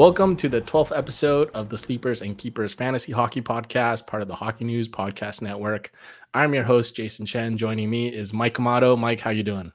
[0.00, 4.28] Welcome to the 12th episode of the Sleepers and Keepers Fantasy Hockey Podcast, part of
[4.28, 5.92] the Hockey News Podcast Network.
[6.32, 7.58] I'm your host, Jason Chen.
[7.58, 8.96] Joining me is Mike Amato.
[8.96, 9.70] Mike, how you doing?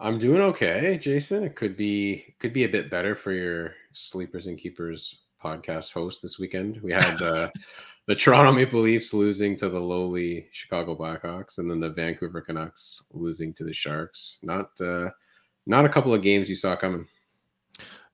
[0.00, 1.44] I'm doing okay, Jason.
[1.44, 6.20] It could be could be a bit better for your Sleepers and Keepers podcast host
[6.20, 6.80] this weekend.
[6.82, 7.50] We had uh,
[8.08, 13.04] the Toronto Maple Leafs losing to the lowly Chicago Blackhawks, and then the Vancouver Canucks
[13.12, 14.38] losing to the Sharks.
[14.42, 15.10] Not uh,
[15.66, 17.06] not a couple of games you saw coming.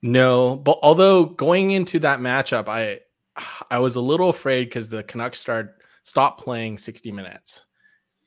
[0.03, 3.01] No, but although going into that matchup, I
[3.71, 7.67] I was a little afraid because the Canucks start stopped playing 60 minutes.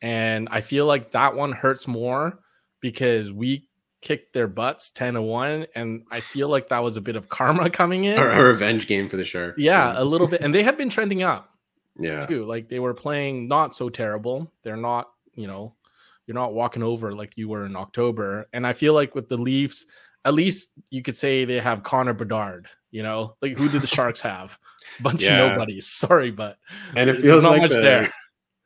[0.01, 2.39] And I feel like that one hurts more
[2.81, 3.69] because we
[4.01, 5.67] kicked their butts 10 to 1.
[5.75, 8.17] And I feel like that was a bit of karma coming in.
[8.17, 9.57] A, a revenge game for the Sharks.
[9.57, 10.41] Yeah, a little bit.
[10.41, 11.49] And they have been trending up.
[11.97, 12.25] Yeah.
[12.25, 12.43] Too.
[12.43, 14.51] Like they were playing not so terrible.
[14.63, 15.75] They're not, you know,
[16.25, 18.47] you're not walking over like you were in October.
[18.51, 19.85] And I feel like with the Leafs,
[20.25, 22.67] at least you could say they have Connor Bedard.
[22.91, 24.57] You know, like who do the Sharks have?
[25.01, 25.39] Bunch yeah.
[25.39, 25.87] of nobodies.
[25.91, 26.57] Sorry, but
[26.95, 28.13] and it feels like the, there.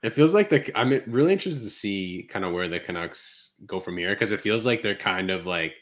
[0.04, 0.78] It feels like the.
[0.78, 4.42] I'm really interested to see kind of where the Canucks go from here because it
[4.42, 5.74] feels like they're kind of like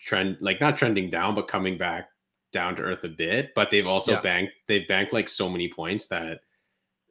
[0.00, 2.08] trend, like not trending down, but coming back
[2.52, 3.52] down to earth a bit.
[3.54, 4.20] But they've also yeah.
[4.20, 4.52] banked.
[4.66, 6.40] They've banked like so many points that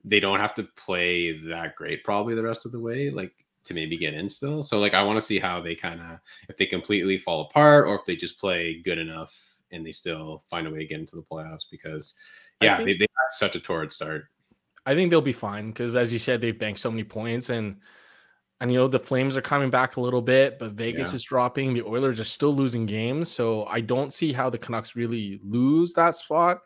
[0.04, 3.10] they don't have to play that great probably the rest of the way.
[3.10, 3.34] Like
[3.66, 4.64] to maybe get in still.
[4.64, 6.20] So like I want to see how they kind of
[6.50, 9.36] if they completely fall apart or if they just play good enough
[9.72, 12.16] and they still find a way to get into the playoffs because
[12.62, 14.26] yeah, think, they, they had such a torrid start.
[14.86, 17.78] I think they'll be fine because as you said, they've banked so many points and
[18.62, 21.16] and you know the Flames are coming back a little bit, but Vegas yeah.
[21.16, 21.74] is dropping.
[21.74, 25.92] The Oilers are still losing games, so I don't see how the Canucks really lose
[25.94, 26.60] that spot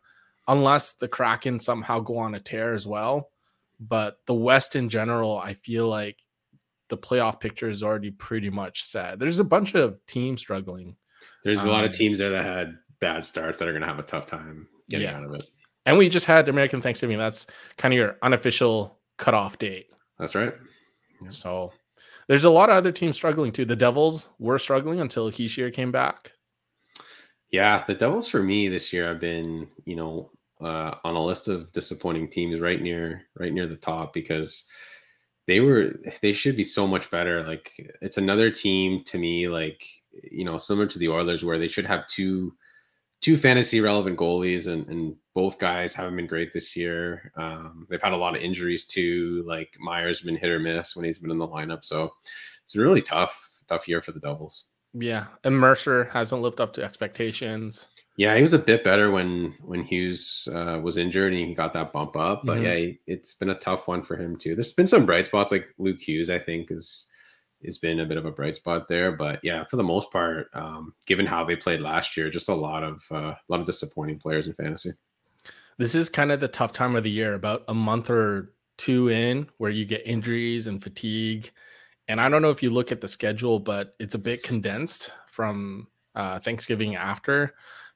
[0.47, 3.31] unless the Kraken somehow go on a tear as well.
[3.79, 6.17] But the West in general, I feel like
[6.89, 9.19] the playoff picture is already pretty much set.
[9.19, 10.95] There's a bunch of teams struggling.
[11.43, 13.87] There's a lot of um, teams there that had bad starts that are going to
[13.87, 15.17] have a tough time getting yeah.
[15.17, 15.43] out of it.
[15.85, 17.17] And we just had American Thanksgiving.
[17.17, 17.47] That's
[17.77, 19.93] kind of your unofficial cutoff date.
[20.19, 20.53] That's right.
[21.21, 21.29] Yeah.
[21.29, 21.71] So
[22.27, 23.65] there's a lot of other teams struggling too.
[23.65, 26.31] The Devils were struggling until Hischier came back.
[27.51, 31.47] Yeah, the Devils for me this year have been, you know, uh, on a list
[31.47, 34.65] of disappointing teams right near right near the top because
[35.47, 37.43] they were they should be so much better.
[37.43, 39.83] Like it's another team to me, like
[40.31, 42.53] you know, similar to the Oilers, where they should have two
[43.21, 47.31] two fantasy relevant goalies, and and both guys haven't been great this year.
[47.37, 49.43] Um, they've had a lot of injuries too.
[49.47, 52.11] Like Meier's been hit or miss when he's been in the lineup, so
[52.63, 54.65] it's a really tough tough year for the Devils.
[54.93, 57.87] Yeah, and Mercer hasn't lived up to expectations.
[58.17, 61.73] Yeah, he was a bit better when when Hughes uh, was injured and he got
[61.73, 62.41] that bump up.
[62.43, 62.65] But mm-hmm.
[62.65, 64.55] yeah, he, it's been a tough one for him too.
[64.55, 67.11] There's been some bright spots like Luke Hughes, I think, is
[67.63, 69.11] has been a bit of a bright spot there.
[69.11, 72.55] But yeah, for the most part, um, given how they played last year, just a
[72.55, 74.91] lot of uh, a lot of disappointing players in fantasy.
[75.77, 79.09] This is kind of the tough time of the year, about a month or two
[79.09, 81.51] in, where you get injuries and fatigue
[82.07, 85.13] and I don't know if you look at the schedule, but it's a bit condensed
[85.27, 87.53] from uh, Thanksgiving after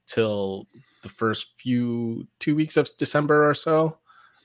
[0.07, 0.67] till
[1.03, 3.97] the first few two weeks of December or so.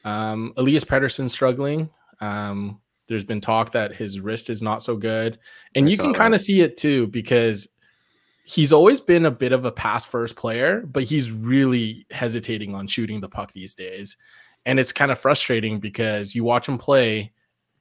[0.04, 1.90] Um, Elias Pettersson struggling.
[2.20, 5.38] Um, there's been talk that his wrist is not so good,
[5.74, 7.68] and I you can kind of see it too because
[8.46, 12.86] he's always been a bit of a pass first player, but he's really hesitating on
[12.86, 14.16] shooting the puck these days.
[14.64, 17.32] And it's kind of frustrating because you watch him play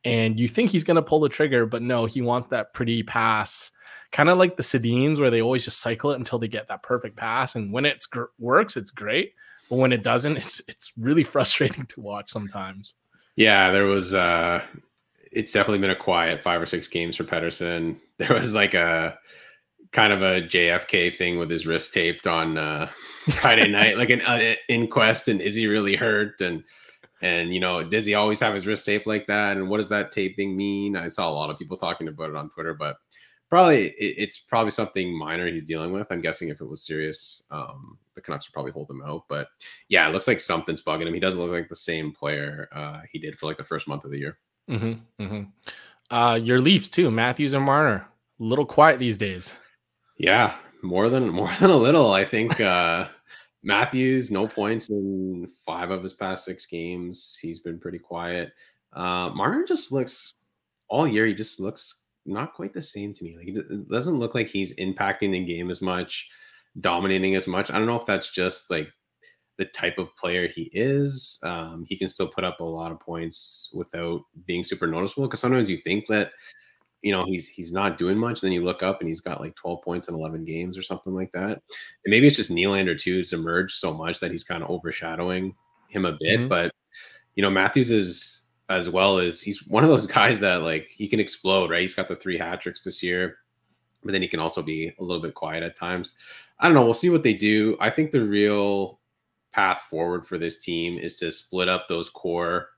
[0.06, 3.04] and you think he's going to pull the trigger, but no, he wants that pretty
[3.04, 3.72] pass,
[4.12, 6.84] kind of like the Sedins, where they always just cycle it until they get that
[6.84, 7.56] perfect pass.
[7.56, 9.34] And when it gr- works, it's great,
[9.70, 12.96] but when it doesn't, it's it's really frustrating to watch sometimes.
[13.36, 14.14] Yeah, there was.
[14.14, 14.64] uh
[15.32, 17.98] It's definitely been a quiet five or six games for Pettersson.
[18.18, 19.20] There was like a
[19.92, 22.86] kind of a JFK thing with his wrist taped on uh,
[23.42, 26.40] Friday night, like an uh, inquest, and is he really hurt?
[26.40, 26.64] And
[27.22, 29.58] and you know, does he always have his wrist tape like that?
[29.58, 30.96] And what does that taping mean?
[30.96, 32.98] I saw a lot of people talking about it on Twitter, but
[33.50, 36.08] probably it's probably something minor he's dealing with.
[36.10, 39.24] I'm guessing if it was serious, um, the Canucks would probably hold him out.
[39.30, 39.48] But
[39.88, 41.14] yeah, it looks like something's bugging him.
[41.14, 44.06] He doesn't look like the same player uh, he did for like the first month
[44.06, 44.38] of the year.
[44.70, 46.16] Mm-hmm, mm-hmm.
[46.16, 48.08] Uh, your Leafs too, Matthews and Marner,
[48.40, 49.56] a little quiet these days.
[50.18, 52.12] Yeah, more than more than a little.
[52.12, 53.08] I think uh,
[53.66, 57.38] Matthews, no points in five of his past six games.
[57.42, 58.54] He's been pretty quiet.
[58.94, 60.36] Uh, Marner just looks
[60.88, 61.26] all year.
[61.26, 63.36] He just looks not quite the same to me.
[63.36, 66.30] Like it doesn't look like he's impacting the game as much,
[66.80, 67.72] dominating as much.
[67.72, 68.88] I don't know if that's just like
[69.58, 71.40] the type of player he is.
[71.42, 75.28] Um, he can still put up a lot of points without being super noticeable.
[75.28, 76.32] Because sometimes you think that
[77.06, 78.42] you know he's he's not doing much.
[78.42, 81.14] Then you look up and he's got like 12 points in 11 games or something
[81.14, 81.52] like that.
[81.52, 85.54] And maybe it's just Nylander too has emerged so much that he's kind of overshadowing
[85.88, 86.40] him a bit.
[86.40, 86.48] Mm-hmm.
[86.48, 86.72] But
[87.36, 91.08] you know Matthews is as well as he's one of those guys that like he
[91.08, 91.70] can explode.
[91.70, 93.38] Right, he's got the three hat tricks this year,
[94.04, 96.16] but then he can also be a little bit quiet at times.
[96.60, 96.84] I don't know.
[96.84, 97.78] We'll see what they do.
[97.80, 99.00] I think the real
[99.54, 102.70] path forward for this team is to split up those core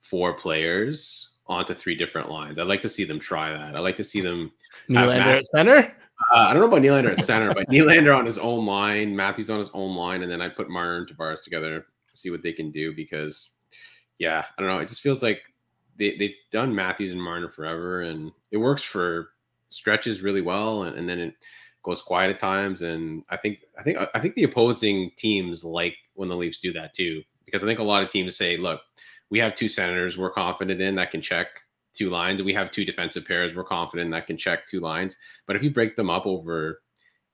[0.00, 2.58] four players onto three different lines.
[2.58, 3.76] I'd like to see them try that.
[3.76, 4.52] I'd like to see them.
[4.88, 5.94] Nylander at center.
[6.32, 9.50] Uh, I don't know about Nylander at center, but Nylander on his own line, Matthews
[9.50, 12.52] on his own line, and then I put Marner and Tavares together, see what they
[12.52, 12.94] can do.
[12.94, 13.52] Because,
[14.18, 14.78] yeah, I don't know.
[14.78, 15.42] It just feels like
[15.96, 19.30] they they've done Matthews and Marner forever, and it works for
[19.68, 21.34] stretches really well, and, and then it
[21.82, 22.82] goes quiet at times.
[22.82, 26.72] And I think I think I think the opposing teams like when the Leafs do
[26.72, 28.80] that too, because I think a lot of teams say, look
[29.30, 31.62] we have two senators we're confident in that can check
[31.94, 32.42] two lines.
[32.42, 35.16] We have two defensive pairs we're confident that can check two lines.
[35.46, 36.82] But if you break them up over,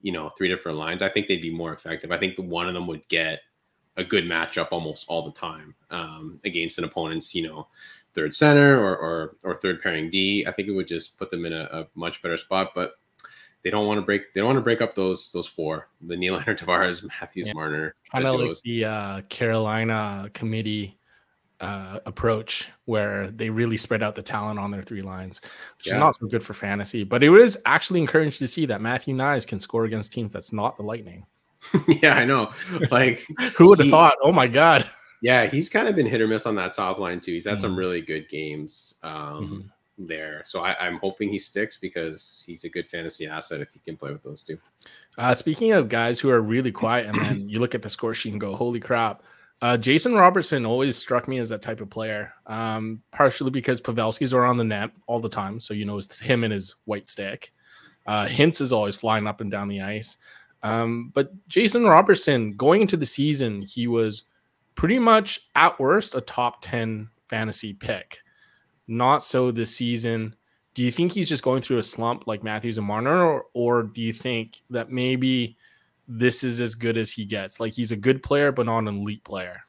[0.00, 2.12] you know, three different lines, I think they'd be more effective.
[2.12, 3.40] I think the one of them would get
[3.96, 7.68] a good matchup almost all the time um, against an opponent's, you know,
[8.14, 10.46] third center or, or or third pairing D.
[10.46, 12.72] I think it would just put them in a, a much better spot.
[12.74, 12.92] But
[13.62, 14.32] they don't want to break.
[14.32, 17.52] They don't want to break up those those four: the Nylander, Tavares, Matthews, yeah.
[17.52, 17.94] Marner.
[18.10, 20.98] Kind of like the uh, Carolina committee
[21.62, 25.40] uh, approach where they really spread out the talent on their three lines,
[25.78, 25.92] which yeah.
[25.92, 27.04] is not so good for fantasy.
[27.04, 30.52] But it was actually encouraged to see that Matthew Knies can score against teams that's
[30.52, 31.24] not the Lightning.
[32.02, 32.50] yeah, I know.
[32.90, 33.24] Like,
[33.56, 34.14] who would have thought?
[34.22, 34.90] Oh my god.
[35.22, 37.32] Yeah, he's kind of been hit or miss on that top line too.
[37.32, 37.60] He's had mm-hmm.
[37.62, 40.06] some really good games um, mm-hmm.
[40.06, 43.78] there, so I, am hoping he sticks because he's a good fantasy asset if he
[43.78, 44.58] can play with those two.
[45.16, 48.14] Uh, speaking of guys who are really quiet, and then you look at the score
[48.14, 49.22] sheet and go, "Holy crap!"
[49.62, 54.34] Uh, Jason Robertson always struck me as that type of player, um, partially because Pavelski's
[54.34, 57.08] are on the net all the time, so you know it's him and his white
[57.08, 57.52] stick.
[58.04, 60.16] Uh, Hintz is always flying up and down the ice.
[60.64, 64.24] Um, but Jason Robertson, going into the season, he was
[64.74, 68.18] pretty much at worst a top 10 fantasy pick.
[68.88, 70.34] Not so this season.
[70.74, 73.82] Do you think he's just going through a slump like Matthews and Marner, or, or
[73.84, 75.56] do you think that maybe–
[76.08, 77.60] this is as good as he gets.
[77.60, 79.62] Like he's a good player, but not an elite player.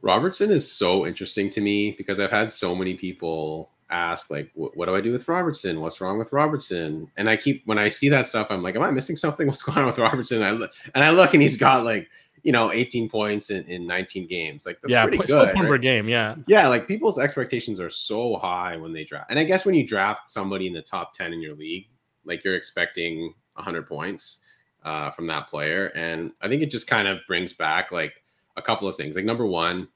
[0.00, 4.86] Robertson is so interesting to me because I've had so many people ask, like, what
[4.86, 5.80] do I do with Robertson?
[5.80, 7.08] What's wrong with Robertson?
[7.16, 9.46] And I keep when I see that stuff, I'm like, am I missing something?
[9.48, 10.38] What's going on with Robertson?
[10.38, 12.08] And I look and I look and he's got like
[12.42, 14.66] you know 18 points in, in 19 games.
[14.66, 15.54] Like that's yeah, pretty good.
[15.54, 15.68] Right?
[15.68, 16.08] per game.
[16.08, 16.66] Yeah, yeah.
[16.66, 20.26] Like people's expectations are so high when they draft, and I guess when you draft
[20.26, 21.88] somebody in the top 10 in your league,
[22.24, 24.38] like you're expecting 100 points
[24.84, 25.86] uh, from that player.
[25.94, 28.22] And I think it just kind of brings back like
[28.56, 29.16] a couple of things.
[29.16, 29.88] Like number one,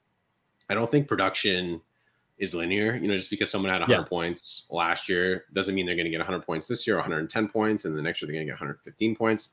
[0.69, 1.81] I don't think production
[2.37, 2.95] is linear.
[2.95, 4.07] You know, just because someone had 100 yeah.
[4.07, 7.85] points last year doesn't mean they're going to get 100 points this year, 110 points,
[7.85, 9.49] and the next year they're going to get 115 points.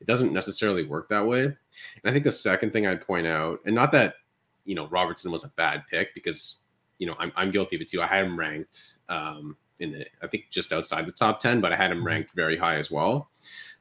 [0.00, 1.44] It doesn't necessarily work that way.
[1.44, 1.56] And
[2.04, 4.16] I think the second thing I'd point out, and not that
[4.64, 6.56] you know Robertson was a bad pick because
[6.98, 8.02] you know I'm, I'm guilty of it too.
[8.02, 11.72] I had him ranked um, in the I think just outside the top 10, but
[11.72, 12.06] I had him mm-hmm.
[12.06, 13.30] ranked very high as well.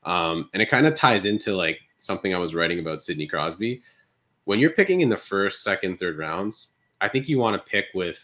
[0.05, 3.81] Um, and it kind of ties into like something I was writing about Sidney Crosby.
[4.45, 7.85] When you're picking in the first, second, third rounds, I think you want to pick
[7.93, 8.19] with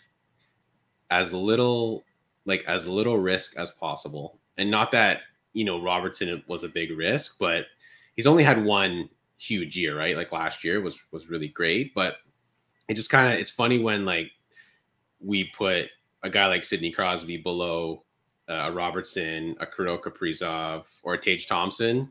[1.09, 2.03] as little
[2.45, 4.39] like as little risk as possible.
[4.57, 5.21] And not that,
[5.53, 7.65] you know, Robertson was a big risk, but
[8.15, 10.17] he's only had one huge year, right?
[10.17, 12.17] Like last year was was really great, but
[12.87, 14.31] it just kind of it's funny when like
[15.19, 15.89] we put
[16.23, 18.03] a guy like Sidney Crosby below
[18.49, 22.09] a Robertson, a Kirill Kaprizov, or a Tage Thompson,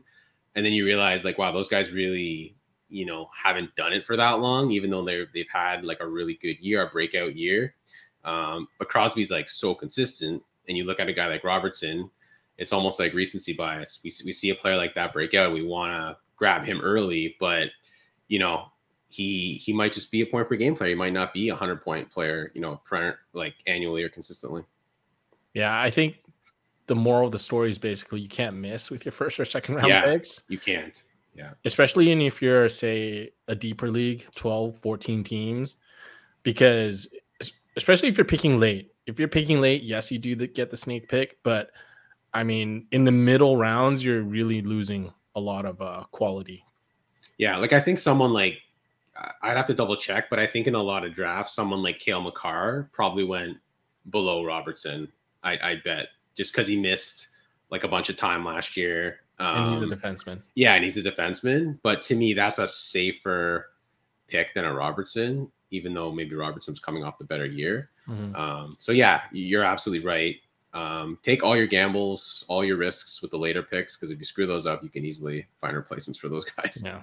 [0.55, 2.55] and then you realize like, wow, those guys really,
[2.89, 6.07] you know, haven't done it for that long, even though they're they've had like a
[6.07, 7.75] really good year, a breakout year.
[8.23, 12.09] Um, but Crosby's like so consistent, and you look at a guy like Robertson,
[12.57, 13.99] it's almost like recency bias.
[14.03, 17.35] We we see a player like that break out, we want to grab him early,
[17.39, 17.69] but
[18.29, 18.67] you know,
[19.09, 20.89] he he might just be a point per game player.
[20.89, 22.81] He might not be a hundred point player, you know,
[23.33, 24.63] like annually or consistently.
[25.53, 26.15] Yeah, I think
[26.89, 29.75] the moral of the story is basically you can't miss with your first or second
[29.75, 30.43] round yeah, picks.
[30.49, 31.01] You can't.
[31.33, 31.51] Yeah.
[31.63, 35.77] Especially in if you're say a deeper league, 12, 14 teams
[36.43, 37.13] because
[37.77, 38.91] especially if you're picking late.
[39.05, 41.71] If you're picking late, yes, you do get the snake pick, but
[42.33, 46.63] I mean, in the middle rounds, you're really losing a lot of uh, quality.
[47.37, 48.57] Yeah, like I think someone like
[49.41, 51.99] I'd have to double check, but I think in a lot of drafts, someone like
[51.99, 53.57] Cale Makar probably went
[54.09, 55.11] below Robertson.
[55.43, 56.07] I, I bet
[56.39, 57.27] just because he missed
[57.69, 59.19] like a bunch of time last year.
[59.39, 60.41] Um, and he's a um, defenseman.
[60.55, 61.77] Yeah, and he's a defenseman.
[61.83, 63.71] But to me, that's a safer
[64.29, 67.89] pick than a Robertson, even though maybe Robertson's coming off the better year.
[68.07, 68.35] Mm-hmm.
[68.37, 70.37] Um, so yeah, you're absolutely right.
[70.73, 74.25] Um, take all your gambles, all your risks with the later picks, because if you
[74.25, 76.81] screw those up, you can easily find replacements for those guys.
[76.81, 77.01] Yeah.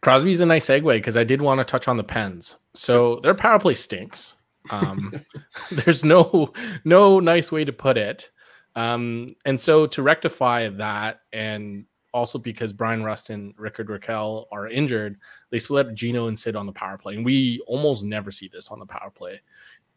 [0.00, 2.56] Crosby's a nice segue because I did want to touch on the Pens.
[2.72, 4.32] So their power play stinks.
[4.70, 5.12] Um,
[5.70, 6.52] there's no
[6.84, 8.30] no nice way to put it.
[8.74, 14.68] Um, and so to rectify that, and also because Bryan Rust and Rickard Rakell are
[14.68, 15.18] injured,
[15.50, 17.16] they split up Gino and Sid on the power play.
[17.16, 19.40] And we almost never see this on the power play.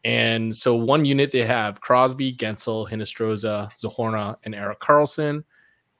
[0.04, 5.44] And so one unit they have Crosby, Guentzel, Hinostroza, Zohorna, and Erik Karlsson.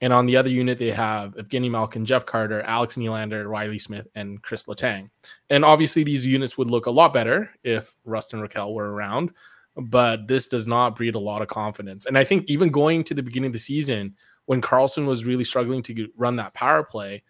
[0.00, 4.06] And on the other unit, they have Evgeny Malkin, Jeff Carter, Alex Nylander, Reilly Smith,
[4.14, 5.08] and Chris Letang.
[5.48, 9.32] And obviously, these units would look a lot better if Rust and Rakell were around,
[9.76, 12.06] but this does not breed a lot of confidence.
[12.06, 15.44] And I think even going to the beginning of the season, when Karlsson was really
[15.44, 17.22] struggling to run that power play,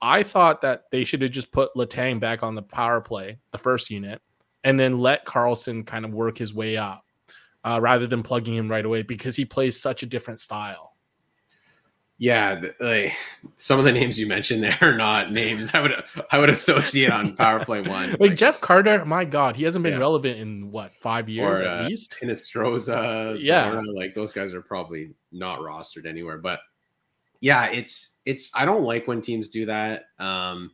[0.00, 3.58] I thought that they should have just put Letang back on the power play, the
[3.58, 4.20] first unit,
[4.64, 7.04] and then let Karlsson kind of work his way up
[7.64, 10.93] uh, rather than plugging him right away because he plays such a different style.
[12.16, 13.12] Yeah, like
[13.56, 15.92] some of the names you mentioned there are not names I would
[16.30, 18.10] I would associate on Power Play One.
[18.10, 19.98] like, like, Jeff Carter, my God, he hasn't been yeah.
[19.98, 22.16] relevant in what five years or, at uh, least.
[22.22, 26.38] Hinostroza, yeah, like those guys are probably not rostered anywhere.
[26.38, 26.60] But
[27.40, 30.04] yeah, it's it's I don't like when teams do that.
[30.20, 30.70] Um,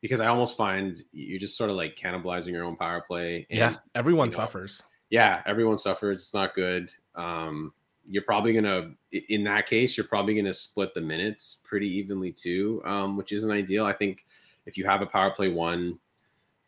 [0.00, 3.46] because I almost find you're just sort of like cannibalizing your own power play.
[3.50, 4.82] And, yeah, everyone you know, suffers.
[5.10, 6.18] Yeah, everyone suffers.
[6.20, 6.92] It's not good.
[7.14, 7.72] Um,
[8.08, 8.92] you're probably gonna,
[9.28, 13.50] in that case, you're probably gonna split the minutes pretty evenly too, um, which isn't
[13.50, 13.84] ideal.
[13.84, 14.24] I think
[14.66, 15.98] if you have a power play one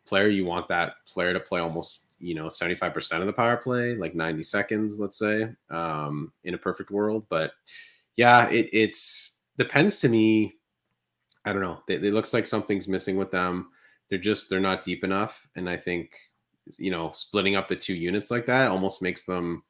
[0.05, 3.95] player, you want that player to play almost, you know, 75% of the power play,
[3.95, 7.25] like 90 seconds, let's say, um, in a perfect world.
[7.29, 7.53] But
[8.15, 10.55] yeah, it it's depends to me
[11.45, 11.79] I don't know.
[11.87, 13.69] It, it looks like something's missing with them.
[14.09, 16.17] They're just they're not deep enough, and I think
[16.77, 19.63] you know splitting up the two units like that almost makes them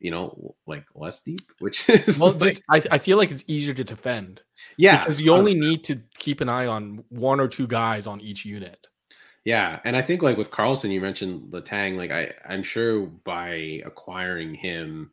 [0.00, 3.44] you know like less deep which is well like, just, I, I feel like it's
[3.46, 4.42] easier to defend.
[4.76, 8.20] Yeah because you only need to keep an eye on one or two guys on
[8.20, 8.86] each unit.
[9.44, 13.82] Yeah and i think like with Karlsson, you mentioned letang like i i'm sure by
[13.84, 15.10] acquiring him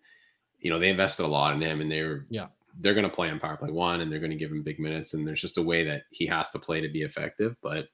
[0.59, 2.47] you know they invested a lot in him and they're yeah.
[2.79, 4.79] they're going to play on power play one and they're going to give him big
[4.79, 7.87] minutes and there's just a way that he has to play to be effective but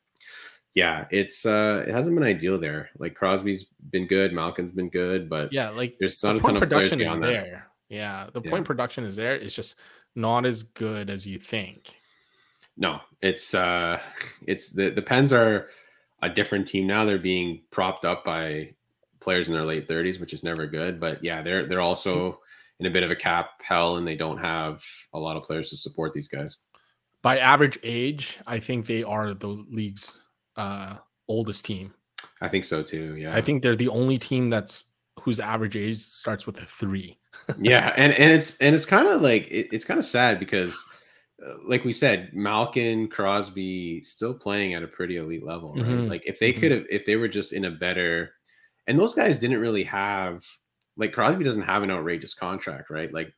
[0.75, 5.29] yeah it's uh it hasn't been ideal there like crosby's been good malkin's been good
[5.29, 7.95] but yeah like there's not the a ton of production is there that.
[7.95, 8.67] yeah the point yeah.
[8.67, 9.75] production is there it's just
[10.15, 11.97] not as good as you think
[12.77, 13.99] no it's uh
[14.47, 15.69] it's the the pens are
[16.21, 18.69] a different team now they're being propped up by
[19.19, 22.39] players in their late 30s which is never good but yeah they're they're also
[22.79, 25.69] in a bit of a cap hell and they don't have a lot of players
[25.69, 26.57] to support these guys.
[27.21, 30.21] By average age, I think they are the league's
[30.55, 30.95] uh,
[31.27, 31.93] oldest team.
[32.41, 33.15] I think so too.
[33.15, 33.35] Yeah.
[33.35, 34.85] I think they're the only team that's
[35.19, 37.17] whose average age starts with a three.
[37.59, 40.77] yeah, and and it's and it's kind of like it, it's kind of sad because,
[41.45, 45.73] uh, like we said, Malkin, Crosby still playing at a pretty elite level.
[45.73, 45.83] Right?
[45.83, 46.09] Mm-hmm.
[46.09, 46.61] Like if they mm-hmm.
[46.61, 48.33] could have, if they were just in a better,
[48.87, 50.43] and those guys didn't really have
[50.97, 53.11] like Crosby doesn't have an outrageous contract, right?
[53.13, 53.33] Like,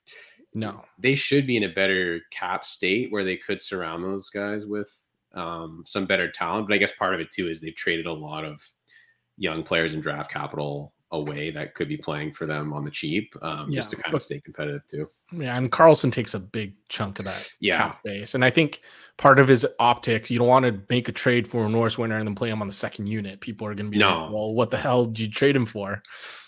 [0.53, 4.65] no, they should be in a better cap state where they could surround those guys
[4.65, 4.91] with
[5.35, 6.67] um, some better talent.
[6.67, 8.59] But I guess part of it too is they've traded a lot of
[9.37, 13.33] young players and draft capital away that could be playing for them on the cheap,
[13.41, 15.07] um, yeah, just to kind of stay competitive too.
[15.31, 17.77] Yeah, and Karlsson takes a big chunk of that yeah.
[17.77, 18.81] cap base, and I think
[19.17, 22.17] part of his optics, you don't want to make a trade for a Norris winner
[22.17, 23.39] and then play him on the second unit.
[23.39, 24.23] People are going to be no.
[24.23, 26.01] like, "Well, what the hell did you trade him for?"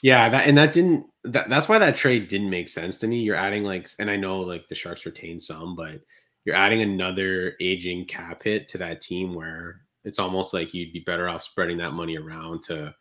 [0.04, 1.06] Yeah, that and that didn't.
[1.24, 3.20] That, that's why that trade didn't make sense to me.
[3.20, 6.02] You're adding like, and I know like the Sharks retain some, but
[6.48, 11.02] you're adding another aging cap hit to that team where it's almost like you'd be
[11.02, 12.96] better off spreading that money around to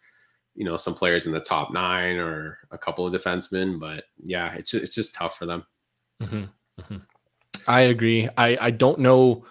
[0.56, 3.78] you know some players in the top nine or a couple of defensemen.
[3.78, 5.64] But yeah, it's just, it's just tough for them.
[6.20, 6.44] Mm-hmm.
[6.80, 6.96] Mm-hmm.
[7.68, 8.28] I agree.
[8.36, 9.44] I I don't know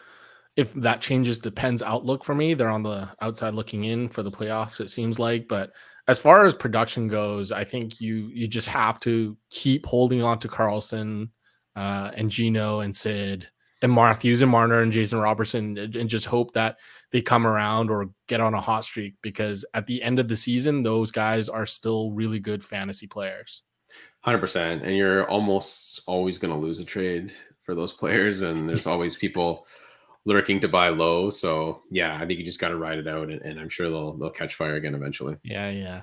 [0.57, 2.53] if that changes the Pens outlook for me.
[2.53, 4.81] They're on the outside looking in for the playoffs.
[4.81, 5.71] It seems like, but
[6.09, 10.37] as far as production goes, I think you you just have to keep holding on
[10.39, 11.29] to Karlsson
[11.77, 13.47] uh, and Gino and Sid
[13.86, 16.77] and Matthews and Marner and Jason Robertson and just hope that
[17.12, 20.36] they come around or get on a hot streak because at the end of the
[20.36, 23.62] season, those guys are still really good fantasy players.
[24.25, 24.82] 100%.
[24.82, 28.42] And you're almost always going to lose a trade for those players.
[28.42, 29.68] And there's always people
[30.25, 31.30] lurking to buy low.
[31.30, 33.92] So yeah, I think you just got to ride it out and, and, I'm sure
[33.92, 35.36] they'll, they'll catch fire again eventually.
[35.44, 35.70] Yeah.
[35.70, 36.01] Yeah.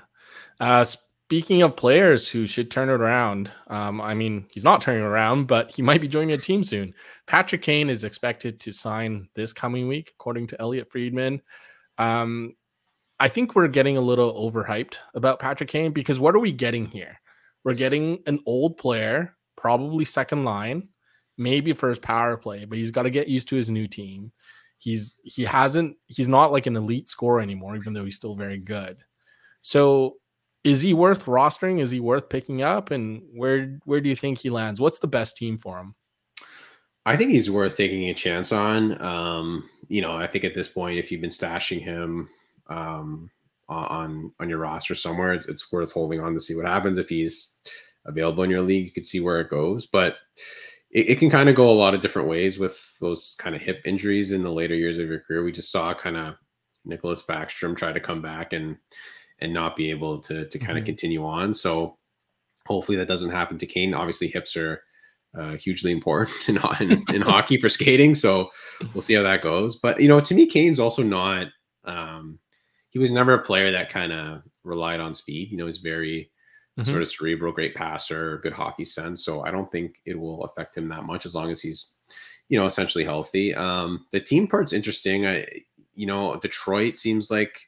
[0.61, 0.85] Uh,
[1.33, 5.47] Speaking of players who should turn it around, um, I mean, he's not turning around,
[5.47, 6.93] but he might be joining a team soon.
[7.27, 11.41] Patrick Kane is expected to sign this coming week, according to Elliot Friedman.
[11.97, 12.55] Um,
[13.19, 16.85] I think we're getting a little overhyped about Patrick Kane because what are we getting
[16.85, 17.19] here?
[17.65, 20.89] we're getting an old player, probably second line,
[21.39, 24.33] maybe for his power play, but he's got to get used to his new team.
[24.79, 28.59] He's he hasn't he's not like an elite scorer anymore, even though he's still very
[28.59, 28.99] good.
[29.63, 30.17] So
[30.65, 31.81] is he worth rostering?
[31.81, 32.91] Is he worth picking up?
[32.91, 34.81] And where where do you think he lands?
[34.81, 35.95] What's the best team for him?
[37.05, 39.01] I think he's worth taking a chance on.
[39.03, 42.29] Um, you know, I think at this point, if you've been stashing him
[42.69, 43.31] um,
[43.69, 46.99] on on your roster somewhere, it's, it's worth holding on to see what happens.
[46.99, 47.59] If he's
[48.07, 49.87] available in your league, you could see where it goes.
[49.87, 50.17] But
[50.93, 53.63] it, it can kind of go a lot of different ways with those kind of
[53.63, 55.43] hip injuries in the later years of your career.
[55.43, 56.35] We just saw kind of
[56.87, 58.77] Nicklas Backstrom try to come back and
[59.43, 60.87] and not be able to to kind of mm-hmm.
[60.87, 61.53] continue on.
[61.53, 61.99] So
[62.67, 63.95] hopefully that doesn't happen to Kane.
[63.95, 64.83] Obviously, hips are
[65.39, 68.15] uh, hugely important in, in, in hockey for skating.
[68.15, 68.51] So
[68.95, 69.77] we'll see how that goes.
[69.77, 71.49] But you know, to me, Kane's also not.
[71.85, 72.39] Um,
[72.91, 75.51] he was never a player that kind of relied on speed.
[75.51, 76.31] You know, he's very
[76.79, 76.89] mm-hmm.
[76.89, 79.25] sort of cerebral, great passer, good hockey sense.
[79.25, 81.95] So I don't think it will affect him that much as long as he's,
[82.49, 83.55] you know, essentially healthy.
[83.55, 85.27] Um, the team part's interesting.
[85.27, 85.47] I,
[85.95, 87.59] you know, Detroit seems like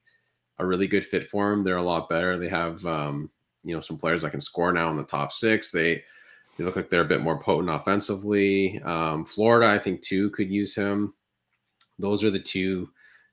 [0.58, 1.64] a really good fit for him.
[1.64, 2.38] They're a lot better.
[2.38, 3.30] They have, um,
[3.62, 5.70] you know, some players that can score now in the top six.
[5.70, 6.02] They
[6.56, 8.80] they look like they're a bit more potent offensively.
[8.82, 11.14] Um, Florida, I think, too, could use him.
[11.98, 12.90] Those are the two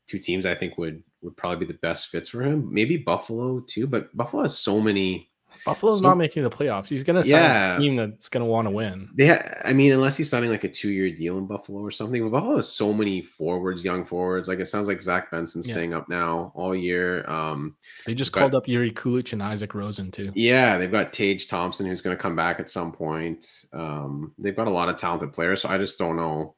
[0.08, 2.72] two teams I think would would probably be the best fits for him.
[2.74, 5.30] Maybe Buffalo too, but Buffalo has so many
[5.66, 6.88] Buffalo's so, not making the playoffs.
[6.88, 7.76] He's going to sign yeah.
[7.76, 9.10] a team that's going to want to win.
[9.18, 12.22] Yeah, I mean, unless he's signing like a two-year deal in Buffalo or something.
[12.24, 14.48] But Buffalo has so many forwards, young forwards.
[14.48, 15.74] Like it sounds like Zach Benson yeah.
[15.74, 17.30] staying up now all year.
[17.30, 20.32] Um, they just called up Jiri Kulich and Isaac Rosén too.
[20.36, 23.46] Yeah, they've got Tage Thompson who's going to come back at some point.
[23.74, 26.56] Um, they've got a lot of talented players, so I just don't know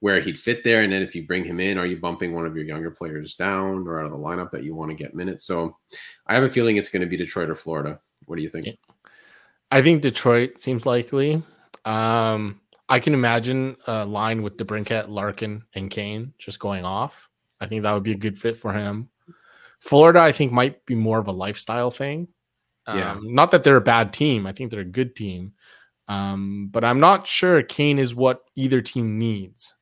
[0.00, 0.82] where he'd fit there.
[0.82, 3.36] And then if you bring him in, are you bumping one of your younger players
[3.36, 5.46] down or out of the lineup that you want to get minutes?
[5.46, 5.78] So
[6.26, 8.00] I have a feeling it's going to be Detroit or Florida.
[8.26, 8.66] What do you think?
[9.70, 11.42] I think Detroit seems likely.
[11.84, 17.28] Um, I can imagine a line with DeBrincat, Larkin, and Kane just going off.
[17.60, 19.08] I think that would be a good fit for him.
[19.80, 22.28] Florida, I think, might be more of a lifestyle thing.
[22.86, 23.18] Um, yeah.
[23.22, 24.46] Not that they're a bad team.
[24.46, 25.54] I think they're a good team.
[26.08, 29.74] Um, but I'm not sure Kane is what either team needs.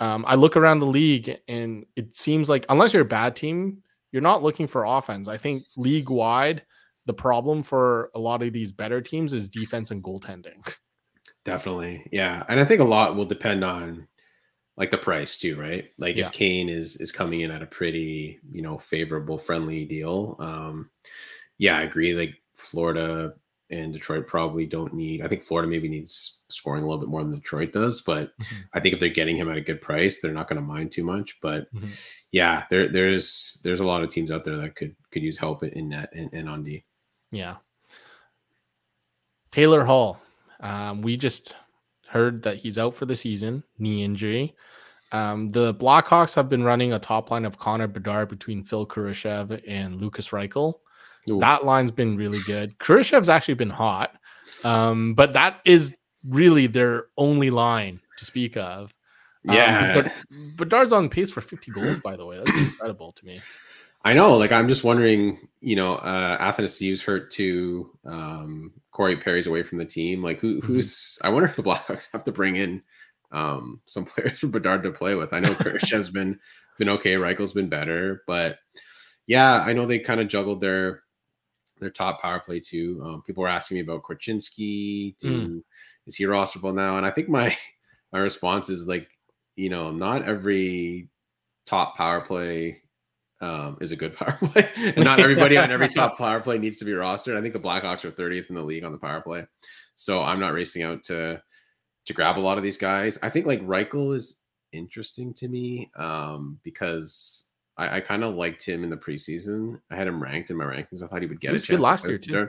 [0.00, 3.82] Um, I look around the league and it seems like, unless you're a bad team,
[4.12, 5.28] you're not looking for offense.
[5.28, 6.62] I think league wide,
[7.06, 10.74] the problem for a lot of these better teams is defense and goaltending.
[11.44, 12.06] Definitely.
[12.10, 12.42] Yeah.
[12.48, 14.08] And I think a lot will depend on
[14.76, 15.84] like the price too, right?
[15.98, 16.26] Like yeah.
[16.26, 20.36] if Kane is is coming in at a pretty, you know, favorable friendly deal.
[20.38, 20.90] Um
[21.58, 22.14] yeah, I agree.
[22.14, 23.34] Like Florida
[23.70, 27.22] and Detroit probably don't need I think Florida maybe needs scoring a little bit more
[27.22, 28.56] than Detroit does, but mm-hmm.
[28.72, 30.92] I think if they're getting him at a good price, they're not going to mind
[30.92, 31.38] too much.
[31.42, 31.88] But mm-hmm.
[32.32, 35.62] yeah, there there's there's a lot of teams out there that could could use help
[35.62, 36.84] in net and, and on D.
[37.34, 37.56] Yeah.
[39.50, 40.20] Taylor Hall.
[40.60, 41.56] Um, we just
[42.08, 44.54] heard that he's out for the season, knee injury.
[45.12, 49.62] Um, the Blackhawks have been running a top line of Connor Bedard between Phil Kurashev
[49.66, 50.74] and Lukas Reichel.
[51.30, 51.40] Ooh.
[51.40, 52.78] That line's been really good.
[52.78, 54.14] Kurashev's actually been hot,
[54.62, 55.96] um, but that is
[56.28, 58.94] really their only line to speak of.
[59.48, 60.10] Um, yeah, um,
[60.56, 62.40] Bedard's on pace for 50 goals, by the way.
[62.42, 63.40] That's incredible to me.
[64.04, 64.36] I know.
[64.36, 69.78] Like, I'm just wondering, you know, uh, Athanasiou's hurt to Um, Corey Perry's away from
[69.78, 70.22] the team.
[70.22, 70.66] Like, who, mm-hmm.
[70.66, 71.18] who's.
[71.22, 72.82] I wonder if the Blackhawks have to bring in
[73.32, 75.32] um, some players for Bedard to play with.
[75.32, 76.38] I know Kurashev's been,
[76.78, 77.16] been okay.
[77.16, 78.58] Reichel's been better, but
[79.26, 81.02] yeah, I know they kind of juggled their,
[81.80, 83.00] their top power play too.
[83.04, 85.16] Um, people were asking me about Korchinski.
[85.18, 85.62] Do, mm.
[86.06, 86.98] Is he rosterable now?
[86.98, 87.56] And I think my,
[88.12, 89.08] my response is like,
[89.56, 91.08] you know, not every
[91.64, 92.82] top power play
[93.44, 94.68] um, is a good power play.
[94.76, 97.36] and not everybody on every top power play needs to be rostered.
[97.36, 99.44] I think the Blackhawks are 30th in the league on the power play.
[99.96, 101.40] So I'm not racing out to
[102.06, 103.18] to grab a lot of these guys.
[103.22, 108.64] I think like Reichel is interesting to me um, because I, I kind of liked
[108.64, 109.80] him in the preseason.
[109.90, 111.02] I had him ranked in my rankings.
[111.02, 111.80] I thought he would get he a chance.
[111.80, 112.48] last year too.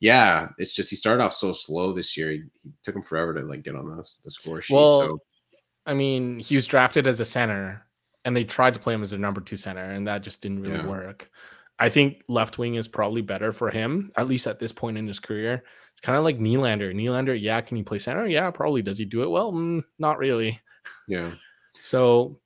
[0.00, 2.30] Yeah, it's just he started off so slow this year.
[2.30, 4.74] He, he took him forever to like get on the, the score sheet.
[4.74, 5.18] Well, so.
[5.86, 7.84] I mean, he was drafted as a center
[8.24, 10.62] and they tried to play him as their number two center, and that just didn't
[10.62, 10.86] really yeah.
[10.86, 11.30] work.
[11.78, 15.06] I think left wing is probably better for him, at least at this point in
[15.06, 15.64] his career.
[15.92, 16.94] It's kind of like Nylander.
[16.94, 18.26] Nylander, yeah, can he play center?
[18.26, 18.82] Yeah, probably.
[18.82, 19.52] Does he do it well?
[19.52, 20.60] Mm, not really.
[21.08, 21.32] Yeah.
[21.80, 22.38] So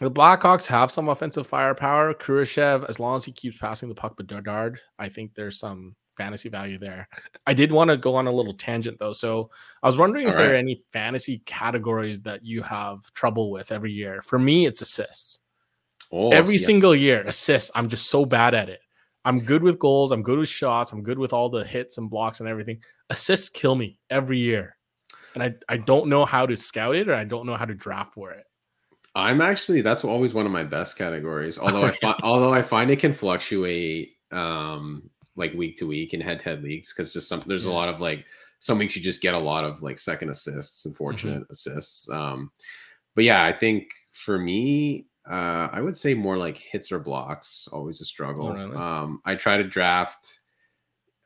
[0.00, 2.14] the Blackhawks have some offensive firepower.
[2.14, 5.94] Kurashev, as long as he keeps passing the puck, but Bedard, I think there's some
[6.20, 7.08] fantasy value there.
[7.46, 9.14] I did want to go on a little tangent though.
[9.14, 9.50] So
[9.82, 10.44] I was wondering All if right.
[10.44, 14.20] there are any fantasy categories that you have trouble with every year.
[14.20, 15.40] For me, it's assists.
[16.12, 17.70] Oh, every single year, assists.
[17.74, 18.80] I'm just so bad at it.
[19.24, 20.12] I'm good with goals.
[20.12, 20.92] I'm good with shots.
[20.92, 22.82] I'm good with all the hits and blocks and everything.
[23.08, 24.76] Assists kill me every year.
[25.34, 27.74] And I, I don't know how to scout it or I don't know how to
[27.74, 28.44] draft for it.
[29.14, 31.58] I'm actually that's always one of my best categories.
[31.62, 36.20] Although I find although I find it can fluctuate um like week to week in
[36.20, 37.72] head to head leagues because just some there's yeah.
[37.72, 38.24] a lot of like
[38.58, 41.52] some weeks you just get a lot of like second assists, unfortunate mm-hmm.
[41.52, 42.10] assists.
[42.10, 42.50] Um
[43.14, 47.68] but yeah, I think for me, uh, I would say more like hits or blocks,
[47.72, 48.48] always a struggle.
[48.48, 48.76] Oh, really?
[48.76, 50.40] Um, I try to draft.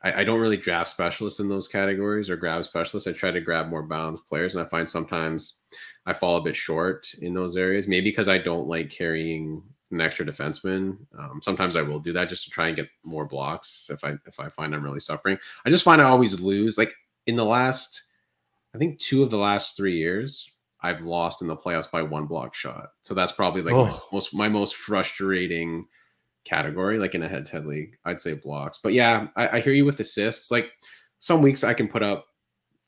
[0.03, 3.07] I, I, don't really draft specialists in those categories or grab specialists.
[3.07, 5.61] I try to grab more balanced players, and I find sometimes
[6.05, 7.87] I fall a bit short in those areas.
[7.87, 10.97] Maybe because I don't like carrying an extra defenseman.
[11.17, 14.15] Um, sometimes I will do that just to try and get more blocks if I
[14.25, 15.37] if I find I'm really suffering.
[15.65, 16.77] I just find I always lose.
[16.77, 16.93] Like
[17.27, 18.03] in the last,
[18.73, 22.25] I think two of the last three years, I've lost in the playoffs by one
[22.25, 22.91] block shot.
[23.03, 23.85] So that's probably like oh.
[23.85, 25.85] my most my most frustrating
[26.43, 27.97] category, like in a head-to-head league.
[28.05, 28.79] I'd say blocks.
[28.81, 30.51] But yeah, I, I hear you with assists.
[30.51, 30.71] Like
[31.19, 32.27] some weeks I can put up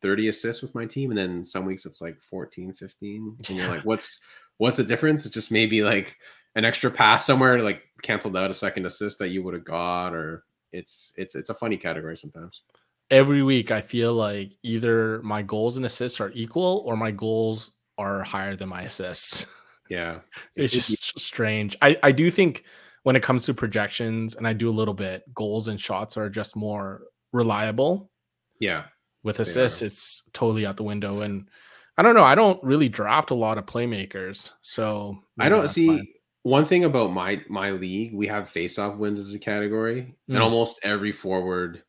[0.02, 3.38] 30 assists with my team, and then some weeks it's like 14, 15.
[3.48, 4.22] And you're like, what's
[4.58, 5.26] what's the difference?
[5.26, 6.18] It's just maybe like
[6.58, 10.14] an extra pass somewhere like canceled out a second assist that you would have got,
[10.14, 10.44] or
[10.74, 12.62] it's it's it's a funny category sometimes
[13.10, 17.72] every week I feel like either my goals and assists are equal or my goals
[17.98, 19.46] are higher than my assists.
[19.90, 20.20] Yeah.
[20.58, 21.78] it's just strange.
[21.82, 22.66] I, I do think
[23.04, 26.30] when it comes to projections, and I do a little bit, goals and shots are
[26.30, 28.12] just more reliable.
[28.60, 28.84] Yeah.
[29.24, 31.22] With assists, it's totally out the window.
[31.22, 31.48] And
[31.98, 32.26] I don't know.
[32.26, 34.52] I don't really draft a lot of playmakers.
[34.60, 36.08] So I don't see fine.
[36.48, 40.16] One thing about my my league, we have face-off wins as a category.
[40.30, 40.36] Mm.
[40.36, 41.84] And almost every forward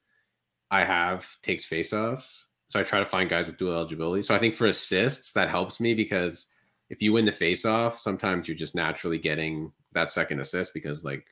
[0.71, 2.47] I have takes face-offs.
[2.67, 4.23] So I try to find guys with dual eligibility.
[4.23, 6.53] So I think for assists, that helps me because
[6.91, 11.25] if you win the face-off, sometimes you're just naturally getting that second assist because like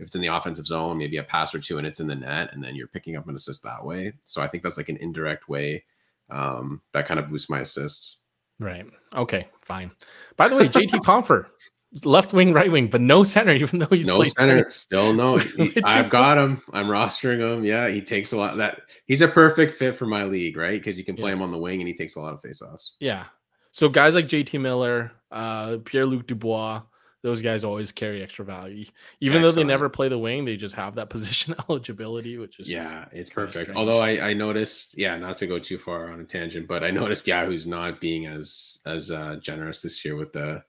[0.00, 2.16] if it's in the offensive zone, maybe a pass or two and it's in the
[2.16, 4.12] net, and then you're picking up an assist that way.
[4.24, 5.84] So I think that's like an indirect way
[6.30, 8.18] um, that kind of boosts my assists.
[8.58, 8.86] Right.
[9.14, 9.46] Okay.
[9.60, 9.92] Fine.
[10.36, 11.46] By the way, JT Compher,
[12.04, 14.70] left wing, right wing, but no center, even though he's no center, center.
[14.70, 15.38] Still no.
[15.56, 16.60] He, I've got him.
[16.72, 17.64] I'm rostering him.
[17.64, 18.56] Yeah, he takes a lot.
[18.56, 20.78] That he's a perfect fit for my league, right?
[20.78, 21.36] Because you can play yeah.
[21.36, 22.92] him on the wing and he takes a lot of faceoffs.
[23.00, 23.24] Yeah.
[23.72, 26.82] So guys like JT Miller, uh, Pierre Luc Dubois,
[27.22, 28.84] those guys always carry extra value.
[29.20, 29.42] Even Excellent.
[29.42, 33.06] though they never play the wing, they just have that position eligibility, which is yeah,
[33.12, 33.72] it's perfect.
[33.74, 36.90] Although I, I noticed, yeah, not to go too far on a tangent, but I
[36.90, 40.62] noticed Yahoo's not being as as uh, generous this year with the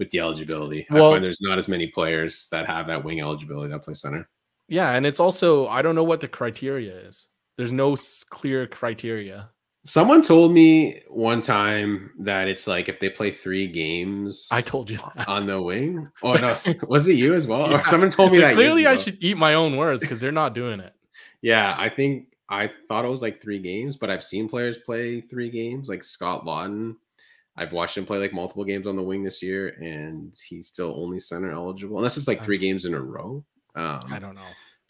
[0.00, 0.86] with the eligibility.
[0.90, 3.94] Well, I find there's not as many players that have that wing eligibility that play
[3.94, 4.28] center.
[4.66, 7.28] Yeah, and it's also I don't know what the criteria is.
[7.56, 7.94] There's no
[8.30, 9.50] clear criteria.
[9.84, 14.48] Someone told me one time that it's like if they play three games.
[14.50, 15.28] I told you that.
[15.28, 16.08] on the wing.
[16.22, 16.54] Oh no,
[16.88, 17.70] was it you as well?
[17.70, 17.80] Yeah.
[17.80, 18.54] Or someone told me that.
[18.54, 20.94] Clearly, I should eat my own words because they're not doing it.
[21.42, 25.20] Yeah, I think I thought it was like three games, but I've seen players play
[25.20, 26.96] three games, like Scott Laughton
[27.56, 30.94] I've watched him play like multiple games on the wing this year, and he's still
[30.96, 31.98] only center eligible.
[31.98, 33.44] Unless it's like three games in a row.
[33.74, 34.40] Um, I don't know.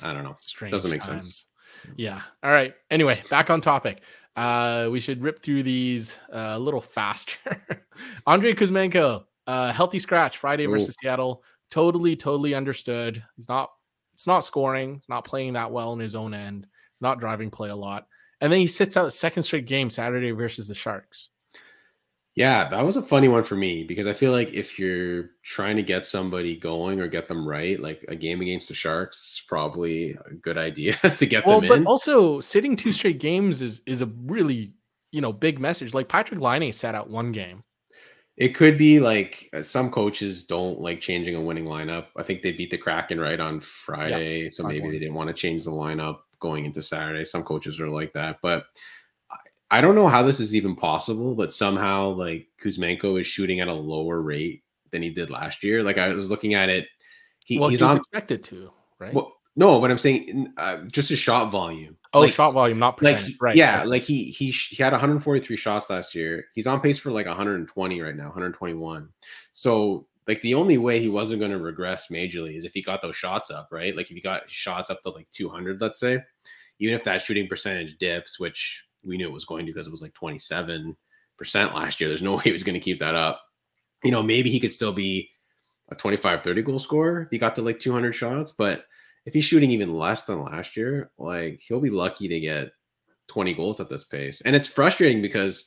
[0.03, 0.37] I don't know.
[0.39, 1.25] Strange Doesn't make times.
[1.25, 1.47] sense.
[1.97, 2.21] Yeah.
[2.43, 2.75] All right.
[2.91, 4.03] Anyway, back on topic.
[4.37, 7.39] Uh, we should rip through these uh, a little faster.
[8.27, 10.71] Andrei Kuzmenko, uh, healthy scratch Friday Ooh.
[10.71, 11.43] versus Seattle.
[11.71, 13.23] Totally, totally understood.
[13.37, 13.71] He's not.
[14.15, 14.97] It's not scoring.
[14.97, 16.67] It's not playing that well in his own end.
[16.93, 18.07] It's not driving play a lot.
[18.43, 21.31] And then he sits out second straight game Saturday versus the Sharks.
[22.37, 25.77] Yeah, that was a funny one for me because I feel like if you're trying
[25.77, 29.43] to get somebody going or get them right, like a game against the Sharks is
[29.49, 31.85] probably a good idea to get well, them in.
[31.85, 34.75] But also sitting two straight games is is a really,
[35.11, 35.93] you know, big message.
[35.93, 37.65] Like Patrick Laine sat out one game.
[38.37, 42.07] It could be like uh, some coaches don't like changing a winning lineup.
[42.17, 45.35] I think they beat the Kraken right on Friday, so maybe they didn't want to
[45.35, 47.25] change the lineup going into Saturday.
[47.25, 48.65] Some coaches are like that, but
[49.71, 53.69] I don't know how this is even possible, but somehow like Kuzmenko is shooting at
[53.69, 55.83] a lower rate than he did last year.
[55.83, 56.89] Like I was looking at it,
[57.45, 59.15] he, well, he's, on, expected to, right?
[59.15, 61.97] Well, no, but I'm saying uh, just a shot volume.
[62.13, 63.33] Oh, like, shot volume, not percentage.
[63.33, 63.57] Like, right?
[63.57, 63.87] Yeah, right.
[63.87, 66.47] like he he he had 143 shots last year.
[66.55, 69.09] He's on pace for like 120 right now, 121.
[69.53, 73.03] So like the only way he wasn't going to regress majorly is if he got
[73.03, 73.97] those shots up, right?
[73.97, 76.23] Like if he got shots up to like 200, let's say,
[76.79, 79.91] even if that shooting percentage dips, which we knew it was going to because it
[79.91, 80.95] was like 27%
[81.75, 82.09] last year.
[82.09, 83.41] There's no way he was going to keep that up.
[84.05, 85.31] You know, maybe he could still be
[85.91, 88.53] a 25, 30 goal scorer if he got to like 200 shots.
[88.53, 88.85] But
[89.27, 92.71] if he's shooting even less than last year, like he'll be lucky to get
[93.29, 94.41] 20 goals at this pace.
[94.43, 95.67] And it's frustrating because,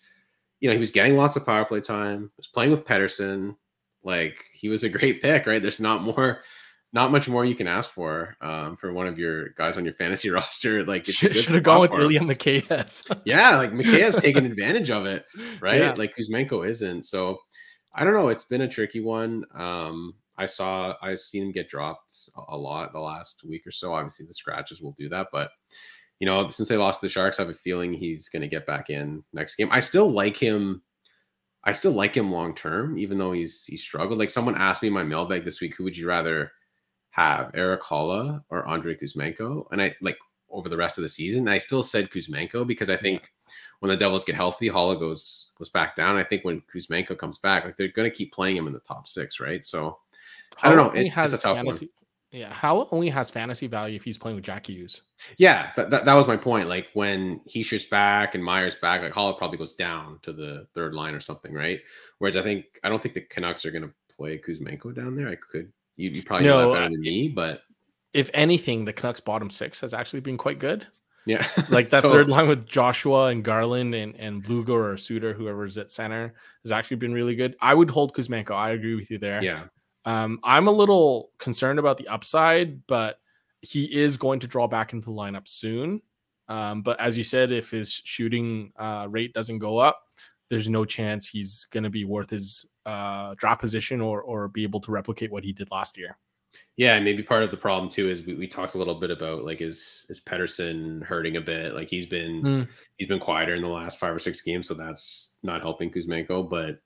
[0.59, 3.55] you know, he was getting lots of power play time, was playing with Pettersson.
[4.03, 5.61] Like he was a great pick, right?
[5.61, 6.41] There's not more
[6.93, 9.93] not much more you can ask for um, for one of your guys on your
[9.93, 10.83] fantasy roster.
[10.83, 13.21] Like it should have gone with Ilya Mikheyev.
[13.25, 15.25] yeah, like Mikheyev's taking advantage of it,
[15.59, 15.79] right?
[15.79, 15.95] Yeah.
[15.97, 17.03] Like Kuzmenko isn't.
[17.03, 17.39] So
[17.95, 18.29] I don't know.
[18.29, 19.43] It's been a tricky one.
[19.55, 23.93] Um, I saw I've seen him get dropped a lot the last week or so.
[23.93, 25.49] Obviously, the scratches will do that, but
[26.19, 28.65] you know, since they lost the Sharks, I have a feeling he's going to get
[28.65, 29.67] back in next game.
[29.71, 30.83] I still like him.
[31.65, 34.19] I still like him long term, even though he's he struggled.
[34.19, 36.51] Like someone asked me in my mailbag this week, who would you rather
[37.13, 39.65] have, Erik Haula or Andrei Kuzmenko?
[39.71, 40.17] And I like
[40.49, 43.31] over the rest of the season, I still said Kuzmenko because I think
[43.79, 46.15] when the Devils get healthy, Haula goes goes back down.
[46.15, 48.79] I think when Kuzmenko comes back, like they're going to keep playing him in the
[48.79, 49.63] top six, right?
[49.65, 49.99] So
[50.61, 50.91] I don't know.
[50.91, 52.39] It, it's a tough fantasy, one.
[52.39, 55.03] Yeah, Haula only has fantasy value if he's playing with Jack Hughes.
[55.37, 56.67] Yeah, that, that, that was my point.
[56.67, 60.95] Like when Hischier's back and Meier's back, like Haula probably goes down to the third
[60.95, 61.79] line or something, right?
[62.17, 65.29] Whereas I think I don't think the Canucks are going to play Kuzmenko down there.
[65.29, 67.61] I could you, you probably no, know that better than me, but
[68.13, 70.87] if anything, the Canucks bottom six has actually been quite good.
[71.25, 71.47] Yeah.
[71.69, 75.77] like that so, third line with Joshua and Garland and, and Blueger or Suter, whoever's
[75.77, 77.55] at center, has actually been really good.
[77.61, 78.51] I would hold Kuzmenko.
[78.51, 79.41] I agree with you there.
[79.43, 79.65] Yeah.
[80.05, 83.19] Um, I'm a little concerned about the upside, but
[83.61, 86.01] he is going to draw back into the lineup soon.
[86.49, 90.01] Um, but as you said, if his shooting uh, rate doesn't go up,
[90.49, 94.63] there's no chance he's going to be worth his uh, draft position or or be
[94.63, 96.17] able to replicate what he did last year.
[96.75, 99.11] Yeah, and maybe part of the problem too is we, we talked a little bit
[99.11, 101.73] about like is is Pettersson hurting a bit?
[101.73, 102.67] Like he's been mm.
[102.97, 106.49] he's been quieter in the last five or six games, so that's not helping Kuzmenko.
[106.49, 106.79] But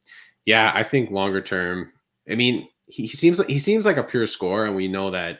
[0.46, 1.92] yeah, I think longer term,
[2.30, 5.10] I mean, he, he seems like he seems like a pure scorer, and we know
[5.12, 5.40] that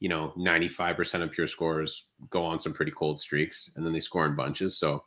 [0.00, 4.00] you know 95% of pure scorers go on some pretty cold streaks and then they
[4.00, 4.78] score in bunches.
[4.78, 5.04] So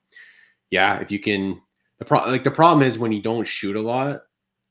[0.69, 1.61] yeah, if you can
[1.99, 4.21] the pro like the problem is when you don't shoot a lot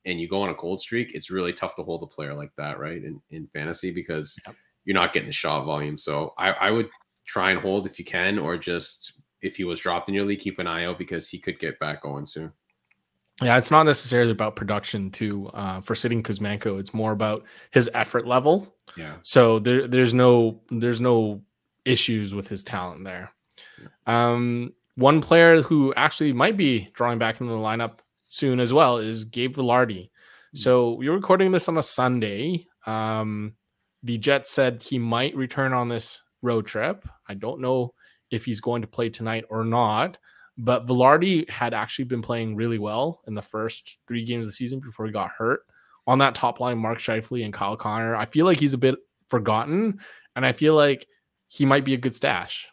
[0.07, 2.53] and you go on a cold streak, it's really tough to hold a player like
[2.57, 3.03] that, right?
[3.03, 4.57] In in fantasy because yep.
[4.85, 5.99] you're not getting the shot volume.
[5.99, 6.89] So I, I would
[7.27, 10.41] try and hold if you can, or just if he was dropped in your league,
[10.41, 12.53] keep an eye out because he could get back going soon.
[13.43, 15.49] Yeah, it's not necessarily about production too.
[15.49, 18.73] Uh, for sitting Kuzmenko, it's more about his effort level.
[18.97, 19.17] Yeah.
[19.23, 21.43] So there, there's no, there's no
[21.85, 23.33] issues with his talent there.
[23.81, 23.89] Yeah.
[24.07, 27.99] Um, one player who actually might be drawing back into the lineup
[28.35, 30.11] soon as well is Gabe Vilardi.
[30.53, 30.57] Hmm.
[30.57, 32.67] So we're recording this on a Sunday.
[32.87, 33.55] Um,
[34.03, 37.07] the Jets said he might return on this road trip.
[37.29, 37.95] I don't know
[38.31, 40.19] if he's going to play tonight or not,
[40.59, 44.57] but Vilardi had actually been playing really well in the first three games of the
[44.57, 45.61] season before he got hurt.
[46.07, 48.15] On that top line, Mark Scheifele and Kyle Connor.
[48.15, 48.97] I feel like he's a bit
[49.29, 50.01] forgotten,
[50.37, 51.07] and I feel like
[51.49, 52.69] he might be a good stash.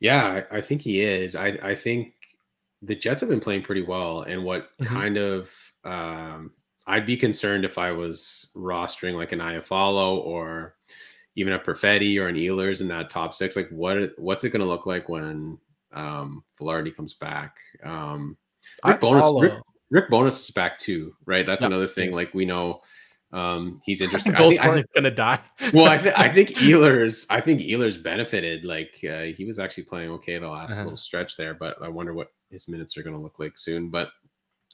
[0.00, 1.36] Yeah, I, I think he is.
[1.36, 2.13] I, I think
[2.84, 4.22] the Jets have been playing pretty well.
[4.22, 4.94] And what mm-hmm.
[4.94, 5.52] kind of
[5.84, 6.52] um,
[6.86, 10.76] I'd be concerned if I was rostering like an Iafallo or
[11.36, 13.56] even a Perfetti or an Ehlers in that top six.
[13.56, 15.58] Like what what's it going to look like when
[15.92, 17.56] um, Vilardi comes back?
[17.82, 18.36] Um,
[18.84, 19.54] Rick Bowness, Rick,
[19.90, 21.46] Rick, Bowness is back too, right?
[21.46, 22.12] That's another thing.
[22.12, 22.82] Like we know
[23.32, 24.32] um, he's interesting.
[24.34, 25.40] Goal scoring's gonna die.
[25.72, 28.64] well, I, th- I think Ehlers, I think Ehlers benefited.
[28.64, 30.82] Like uh, he was actually playing okay the last uh-huh.
[30.84, 33.90] little stretch there, but I wonder what his minutes are going to look like soon.
[33.90, 34.08] But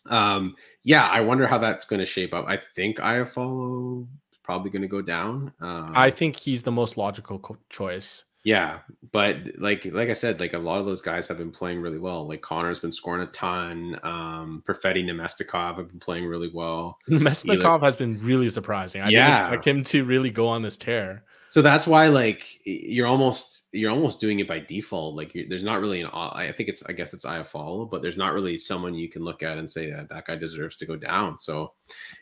[0.09, 2.47] um, yeah, I wonder how that's going to shape up.
[2.47, 4.07] I think Iafallo
[4.45, 5.53] probably going to go down.
[5.61, 8.25] Um, I think he's the most logical co- choice.
[8.43, 8.79] Yeah,
[9.13, 11.99] but like like I said, like a lot of those guys have been playing really
[11.99, 12.27] well.
[12.27, 14.01] Like Connor's been scoring a ton.
[14.03, 16.97] Um, Perfetti Namestnikov have been playing really well.
[17.11, 19.03] Namestnikov has been really surprising.
[19.03, 21.25] I yeah, didn't expect him to really go on this tear.
[21.51, 25.17] So that's why, like, you're almost you're almost doing it by default.
[25.17, 26.09] Like, there's not really an.
[26.13, 29.43] I think it's I guess it's Iafallo, but there's not really someone you can look
[29.43, 31.39] at and say that that guy deserves to go down.
[31.39, 31.73] So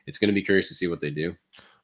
[0.07, 1.37] it's going to be curious to see what they do.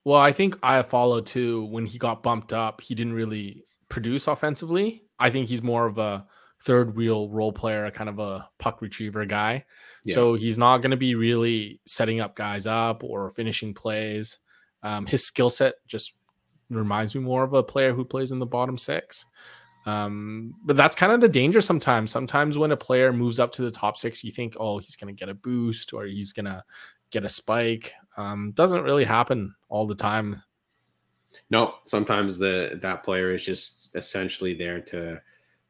[0.04, 1.66] Well, I think Iafallo too.
[1.66, 5.04] When he got bumped up, he didn't really produce offensively.
[5.18, 6.26] I think he's more of a
[6.62, 9.66] third wheel role player, a kind of a puck retriever guy.
[10.04, 10.14] Yeah.
[10.14, 14.38] So he's not going to be really setting up guys up or finishing plays.
[14.82, 16.14] Um, his skill set just
[16.70, 19.24] reminds me more of a player who plays in the bottom six.
[19.86, 22.10] Um, but that's kind of the danger sometimes.
[22.10, 25.14] Sometimes when a player moves up to the top six, you think, oh, he's going
[25.14, 26.62] to get a boost or he's going to
[27.10, 27.92] get a spike.
[28.16, 30.42] Um, doesn't really happen all the time.
[31.50, 35.20] No, sometimes the that player is just essentially there to,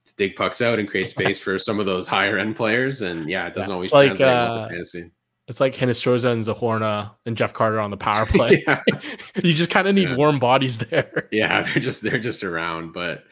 [0.04, 3.02] to dig pucks out and create space for some of those higher end players.
[3.02, 5.10] And yeah, it doesn't yeah, always like, translate uh, fantasy.
[5.46, 8.64] It's like Hinostroza and Zohorna and Jeff Carter on the power play.
[9.42, 10.16] you just kind of need yeah.
[10.16, 11.28] warm bodies there.
[11.30, 12.92] Yeah, they're just they're just around.
[12.92, 13.24] But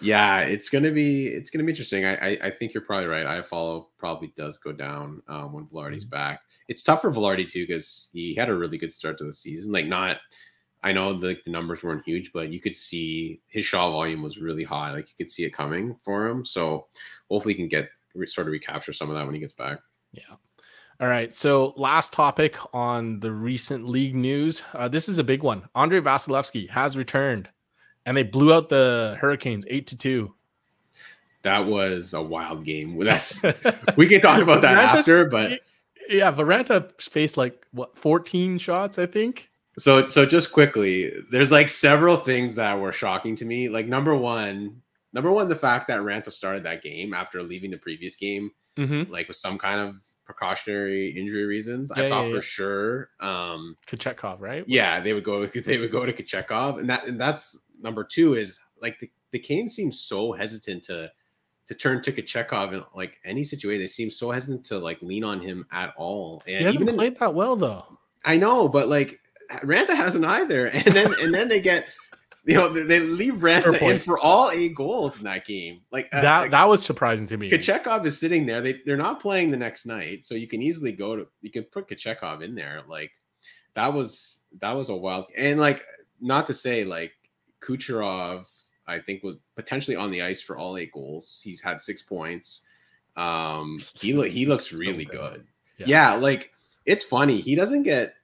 [0.00, 2.04] yeah, it's gonna be it's gonna be interesting.
[2.04, 3.26] I I, I think you're probably right.
[3.26, 6.16] Iafallo probably does go down um, when Vilardi's mm-hmm.
[6.16, 6.40] back.
[6.68, 9.72] It's tough for Vilardi too because he had a really good start to the season.
[9.72, 10.18] Like not
[10.84, 14.36] I know the, the numbers weren't huge, but you could see his shot volume was
[14.36, 14.92] really high.
[14.92, 16.44] Like you could see it coming for him.
[16.44, 16.88] So
[17.30, 17.88] hopefully he can get
[18.26, 19.78] sort of recapture some of that when he gets back.
[20.12, 20.36] Yeah.
[21.00, 21.34] All right.
[21.34, 24.62] So last topic on the recent league news.
[24.72, 25.68] Uh, this is a big one.
[25.74, 27.48] Andrei Vasilevskiy has returned,
[28.06, 30.34] and they blew out the Hurricanes eight to two.
[31.42, 32.98] That was a wild game.
[33.04, 33.42] That's
[33.96, 35.60] we can talk about that after, but
[36.08, 39.50] yeah, Raanta faced like what 14 shots, I think.
[39.76, 43.68] So so just quickly, there's like several things that were shocking to me.
[43.68, 44.80] Like number one,
[45.12, 49.10] number one, the fact that Raanta started that game after leaving the previous game, mm-hmm.
[49.12, 51.92] like with some kind of precautionary injury reasons.
[51.94, 52.40] Yeah, I thought yeah, for yeah.
[52.40, 54.64] sure um Kochetkov, right?
[54.66, 56.78] Yeah, they would go they would go to Kochetkov.
[56.78, 61.10] And that and that's number two is like the, the Canes seem so hesitant to
[61.66, 63.80] to turn to Kochetkov in like any situation.
[63.80, 66.42] They seem so hesitant to like lean on him at all.
[66.46, 67.98] And he hasn't played in, that well though.
[68.24, 69.20] I know, but like
[69.62, 70.66] Raanta hasn't either.
[70.74, 71.86] And then and then they get
[72.46, 75.80] you know they leave Raanta in for all eight goals in that game.
[75.90, 77.48] Like uh, that that was surprising to me.
[77.48, 78.60] Kochetkov is sitting there.
[78.60, 81.64] They they're not playing the next night, so you can easily go to you can
[81.64, 82.82] put Kochetkov in there.
[82.86, 83.12] Like
[83.74, 85.84] that was that was a wild and like
[86.20, 87.12] not to say like
[87.60, 88.50] Kucherov
[88.86, 91.40] I think was potentially on the ice for all eight goals.
[91.42, 92.66] He's had six points.
[93.16, 95.32] Um he he looks really good.
[95.32, 95.46] good.
[95.78, 95.86] Yeah.
[95.86, 96.52] yeah, like
[96.84, 97.40] it's funny.
[97.40, 98.14] He doesn't get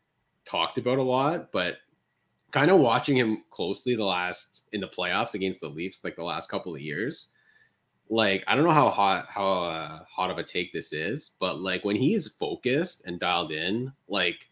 [0.44, 1.78] talked about a lot, but
[2.50, 6.24] kind of watching him closely the last in the playoffs against the Leafs, like the
[6.24, 7.28] last couple of years.
[8.08, 11.60] Like I don't know how hot how uh, hot of a take this is, but
[11.60, 14.48] like when he's focused and dialed in, like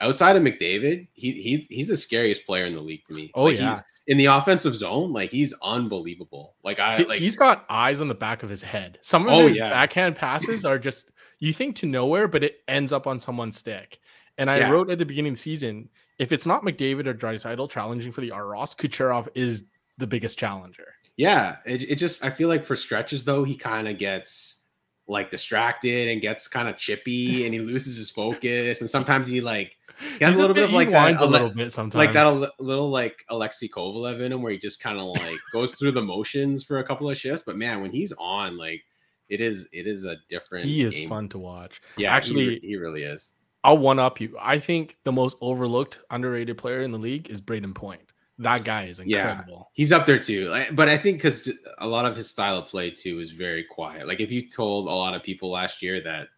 [0.00, 3.30] outside of McDavid, he he's he's the scariest player in the league to me.
[3.34, 6.54] Oh like, yeah, in the offensive zone, like he's unbelievable.
[6.62, 8.98] Like I like he's got eyes on the back of his head.
[9.02, 9.70] Some of oh, his yeah.
[9.70, 14.00] backhand passes are just you think to nowhere, but it ends up on someone's stick.
[14.36, 14.70] And I yeah.
[14.70, 18.20] wrote at the beginning of the season, if it's not McDavid or Draisaitl challenging for
[18.20, 19.64] the Art Ross, Kucherov is
[19.98, 20.94] the biggest challenger.
[21.16, 24.62] Yeah, it, it just I feel like for stretches though he kind of gets
[25.08, 29.40] like distracted and gets kind of chippy and he loses his focus and sometimes he
[29.40, 29.76] like
[30.18, 31.98] he has He's a little a bit, bit of like that, a little bit sometimes
[31.98, 35.38] like that a little like Alexei Kovalev in him where he just kind of like
[35.52, 38.84] goes through the motions for a couple of shifts but man when he's on like
[39.28, 41.08] it is it is a different he is game.
[41.08, 43.32] fun to watch yeah actually he, he really is
[43.64, 44.36] I'll one up you.
[44.40, 48.12] I think the most overlooked, underrated player in the league is Brayden Point.
[48.38, 49.56] That guy is incredible.
[49.56, 50.48] Yeah, he's up there too.
[50.72, 54.06] But I think because a lot of his style of play too is very quiet.
[54.06, 56.28] Like if you told a lot of people last year that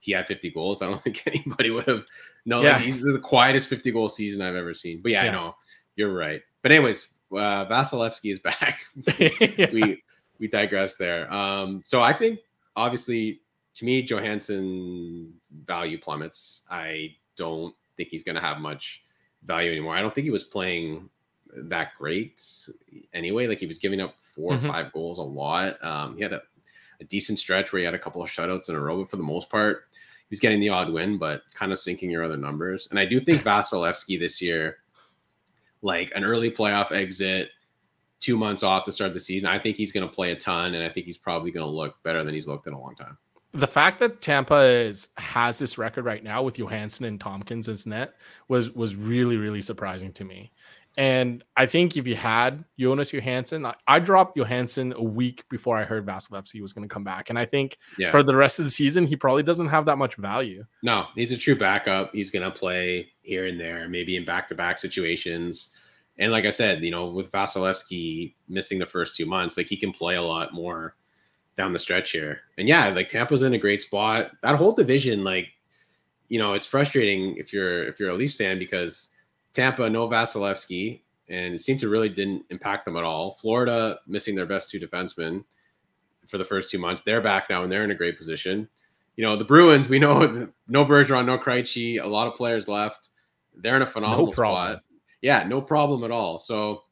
[0.00, 2.04] he had 50 goals, I don't think anybody would have
[2.44, 2.64] known.
[2.64, 2.74] Yeah.
[2.74, 5.00] Like he's the quietest 50 goal season I've ever seen.
[5.00, 5.30] But yeah, yeah.
[5.30, 5.56] I know
[5.96, 6.42] you're right.
[6.60, 8.80] But anyways, uh, Vasilevskiy is back.
[9.18, 9.70] yeah.
[9.72, 10.02] We
[10.38, 11.32] we digress there.
[11.32, 12.40] Um, so I think
[12.76, 13.40] obviously
[13.76, 15.34] to me, Johansson
[15.66, 16.62] value plummets.
[16.70, 19.04] I don't think he's going to have much
[19.44, 19.94] value anymore.
[19.94, 21.08] I don't think he was playing
[21.54, 22.42] that great
[23.12, 23.46] anyway.
[23.46, 24.66] Like he was giving up 4 mm-hmm.
[24.66, 25.82] or five goals a lot.
[25.84, 26.42] Um, he had a,
[27.00, 29.16] a, decent stretch where he had a couple of shutouts in a row, but for
[29.16, 32.36] the most part, he was getting the odd win, but kind of sinking your other
[32.36, 32.88] numbers.
[32.90, 34.78] And I do think Vasilevskiy this year,
[35.82, 37.50] like an early playoff exit,
[38.20, 40.74] two months off to start the season, I think he's going to play a ton,
[40.74, 42.94] and I think he's probably going to look better than he's looked in a long
[42.96, 43.18] time
[43.52, 47.86] the fact that Tampa is has this record right now with Johansson and Tomkins as
[47.86, 48.14] net
[48.48, 50.52] was was really really surprising to me.
[50.98, 55.76] And I think if you had Jonas Johansson, I, I dropped Johansson a week before
[55.76, 57.28] I heard Vasilevskiy was going to come back.
[57.28, 58.10] And I think yeah.
[58.10, 60.64] for the rest of the season, he probably doesn't have that much value.
[60.82, 62.12] No, he's a true backup.
[62.12, 65.68] He's going to play here and there, maybe in back to back situations.
[66.18, 69.76] And like I said, you know, with Vasilevskiy missing the first two months, like he
[69.76, 70.96] can play a lot more
[71.56, 72.40] down the stretch here.
[72.58, 74.30] And yeah, like Tampa's in a great spot.
[74.42, 75.48] That whole division, like,
[76.28, 79.10] you know, it's frustrating if you're if you're a Leafs fan because
[79.54, 83.34] Tampa, no Vasilevskiy, and it seemed to really didn't impact them at all.
[83.34, 85.44] Florida missing their best two defensemen
[86.26, 87.02] for the first two months.
[87.02, 88.68] They're back now and they're in a great position.
[89.16, 93.08] You know, the Bruins, we know no Bergeron, no Krejci, a lot of players left.
[93.54, 94.82] They're in a phenomenal no spot.
[95.22, 96.38] Yeah, no problem at all.
[96.38, 96.82] So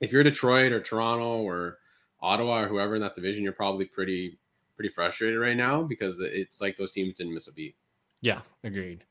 [0.00, 1.78] if you're Detroit or Toronto or
[2.20, 4.38] Ottawa or whoever in that division, you're probably pretty
[4.76, 7.76] pretty frustrated right now because it's like those teams didn't miss a beat.
[8.20, 9.04] Yeah, agreed.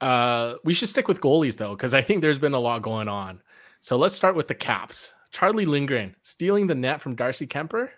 [0.00, 3.08] Uh, we should stick with goalies though, because I think there's been a lot going
[3.08, 3.40] on.
[3.80, 5.14] So let's start with the Caps.
[5.30, 7.88] Charlie Lindgren stealing the net from Darcy Kuemper.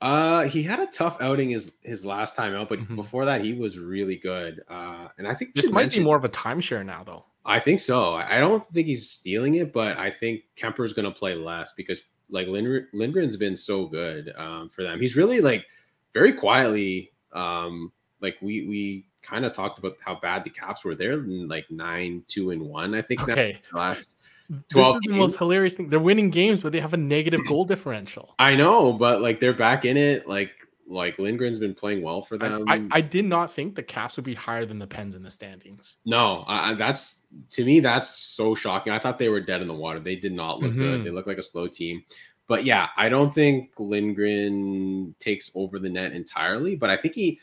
[0.00, 2.96] Uh, he had a tough outing his his last time out, but mm-hmm.
[2.96, 4.62] before that, he was really good.
[4.68, 7.24] Uh, and I think this might be more of a timeshare now, though.
[7.46, 8.14] I think so.
[8.14, 11.74] I don't think he's stealing it, but I think Kuemper is going to play less
[11.74, 15.00] because like Lind- Lindgren's been so good um, for them.
[15.00, 15.66] He's really like
[16.12, 17.12] very quietly.
[17.32, 20.94] Um, like we we kind of talked about how bad the Caps were.
[20.94, 22.94] They're like nine two and one.
[22.94, 23.60] I think okay.
[23.72, 24.18] last
[24.48, 25.88] this is the most hilarious thing.
[25.88, 28.34] They're winning games, but they have a negative goal differential.
[28.38, 30.28] I know, but like they're back in it.
[30.28, 30.52] Like
[30.86, 32.64] like Lindgren's been playing well for them.
[32.68, 35.22] I, I, I, did not think the Caps would be higher than the Pens in
[35.22, 35.96] the standings.
[36.04, 38.92] No, I, that's to me that's so shocking.
[38.92, 40.00] I thought they were dead in the water.
[40.00, 40.80] They did not look mm-hmm.
[40.80, 41.04] good.
[41.04, 42.02] They look like a slow team.
[42.46, 46.76] But yeah, I don't think Lindgren takes over the net entirely.
[46.76, 47.40] But I think he,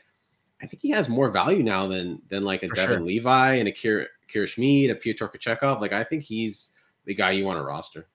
[0.61, 3.05] I think he has more value now than than like a for Devon sure.
[3.05, 4.07] Levi and a Kier
[4.45, 5.81] Schmid, a Pyotr Kochetkov.
[5.81, 6.73] Like I think he's
[7.05, 8.07] the guy you want to roster.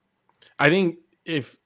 [0.59, 1.57] I think if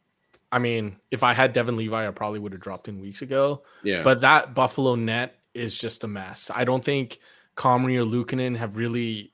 [0.52, 3.62] I mean, if I had Devon Levi, I probably would have dropped in weeks ago.
[3.82, 4.02] Yeah.
[4.02, 6.50] But that Buffalo net is just a mess.
[6.54, 7.20] I don't think
[7.56, 9.32] Comrie or Luukkonen have really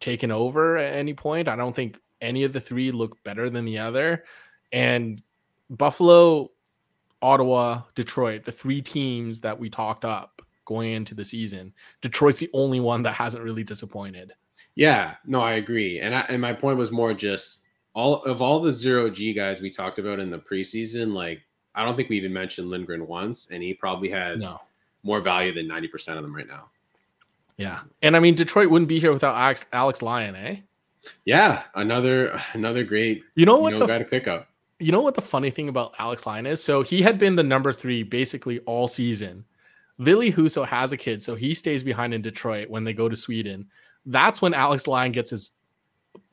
[0.00, 1.48] taken over at any point.
[1.48, 4.24] I don't think any of the three look better than the other.
[4.72, 5.22] And
[5.70, 6.50] Buffalo,
[7.20, 12.50] Ottawa, Detroit, the three teams that we talked up going into the season, Detroit's the
[12.52, 14.32] only one that hasn't really disappointed.
[14.74, 16.00] Yeah, no, I agree.
[16.00, 17.62] And I, and my point was more just
[17.96, 21.40] all of all the zero G guys we talked about in the preseason, like
[21.74, 24.60] I don't think we even mentioned Lindgren once, and he probably has no.
[25.02, 26.68] more value than 90% of them right now.
[27.56, 27.80] Yeah.
[28.02, 30.56] And I mean Detroit wouldn't be here without Alex, Alex Lyon, eh?
[31.24, 34.48] Yeah, another another great you know what you know, the, guy to pick up.
[34.78, 36.62] You know what the funny thing about Alex Lyon is?
[36.62, 39.44] So he had been the number three basically all season.
[39.98, 43.16] Ville Husso has a kid, so he stays behind in Detroit when they go to
[43.16, 43.66] Sweden.
[44.04, 45.52] That's when Alex Lyon gets his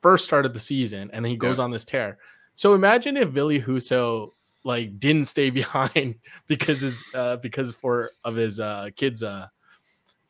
[0.04, 1.64] first start of the season, and then he goes yeah.
[1.64, 2.20] on this tear.
[2.54, 4.32] So imagine if Ville Husso
[4.64, 6.16] like didn't stay behind
[6.48, 9.48] because his uh, because for of his uh, kid's uh,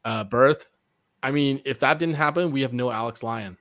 [0.06, 0.72] uh, birth.
[1.22, 3.58] I mean, if that didn't happen, we have no Alex Lyon.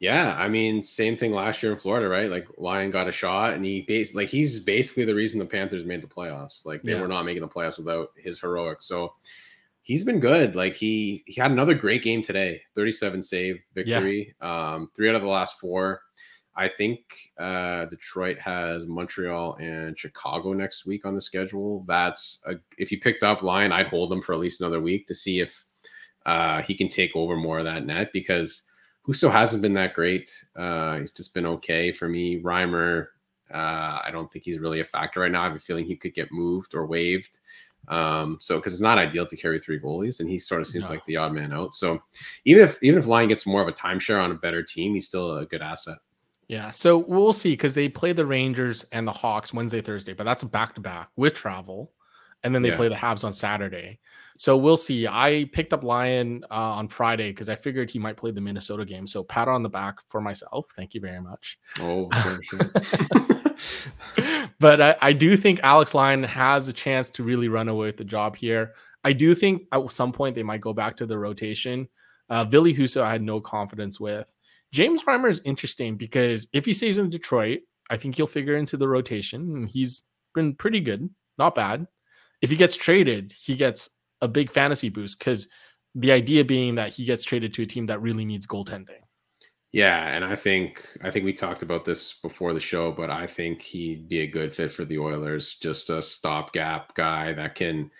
[0.00, 2.30] Yeah, I mean, same thing last year in Florida, right?
[2.30, 5.84] Like Lyon got a shot, and he base like he's basically the reason the Panthers
[5.84, 6.66] made the playoffs.
[6.66, 7.00] Like they yeah.
[7.00, 8.86] were not making the playoffs without his heroics.
[8.86, 9.14] So
[9.84, 10.56] he's been good.
[10.56, 12.60] Like he he had another great game today.
[12.74, 14.34] 37 save victory.
[14.42, 14.72] Yeah.
[14.74, 16.00] Um, three out of the last four.
[16.56, 17.00] I think
[17.38, 21.84] uh, Detroit has Montreal and Chicago next week on the schedule.
[21.86, 25.06] That's a, if you picked up Lyon, I'd hold him for at least another week
[25.08, 25.64] to see if
[26.26, 28.62] uh, he can take over more of that net because
[29.06, 30.30] Husso hasn't been that great.
[30.56, 32.40] Uh, he's just been okay for me.
[32.40, 33.08] Reimer,
[33.52, 35.42] uh, I don't think he's really a factor right now.
[35.42, 37.40] I have a feeling he could get moved or waived.
[37.88, 40.84] Um, so because it's not ideal to carry three goalies, and he sort of seems
[40.84, 40.90] no.
[40.90, 41.74] like the odd man out.
[41.74, 42.02] So
[42.44, 45.06] even if even if Lyon gets more of a timeshare on a better team, he's
[45.06, 45.98] still a good asset.
[46.48, 50.24] Yeah, so we'll see because they play the Rangers and the Hawks Wednesday, Thursday, but
[50.24, 51.92] that's a back to back with travel,
[52.44, 52.76] and then they yeah.
[52.76, 53.98] play the Habs on Saturday.
[54.36, 55.06] So we'll see.
[55.06, 58.84] I picked up Lyon uh, on Friday because I figured he might play the Minnesota
[58.84, 59.06] game.
[59.06, 60.66] So pat on the back for myself.
[60.74, 61.58] Thank you very much.
[61.80, 62.70] Oh, sure, sure.
[64.58, 67.96] but I, I, do think Alex Lyon has a chance to really run away with
[67.96, 68.74] the job here.
[69.04, 71.88] I do think at some point they might go back to the rotation.
[72.28, 74.32] Uh, Ville Husso, I had no confidence with.
[74.72, 78.76] James Reimer is interesting because if he stays in Detroit, I think he'll figure into
[78.76, 79.66] the rotation.
[79.66, 80.02] He's
[80.34, 81.86] been pretty good, not bad.
[82.44, 83.88] If he gets traded, he gets
[84.20, 85.48] a big fantasy boost because
[85.94, 89.00] the idea being that he gets traded to a team that really needs goaltending.
[89.72, 93.26] Yeah, and I think I think we talked about this before the show, but I
[93.26, 95.54] think he'd be a good fit for the Oilers.
[95.54, 97.90] Just a stopgap guy that can,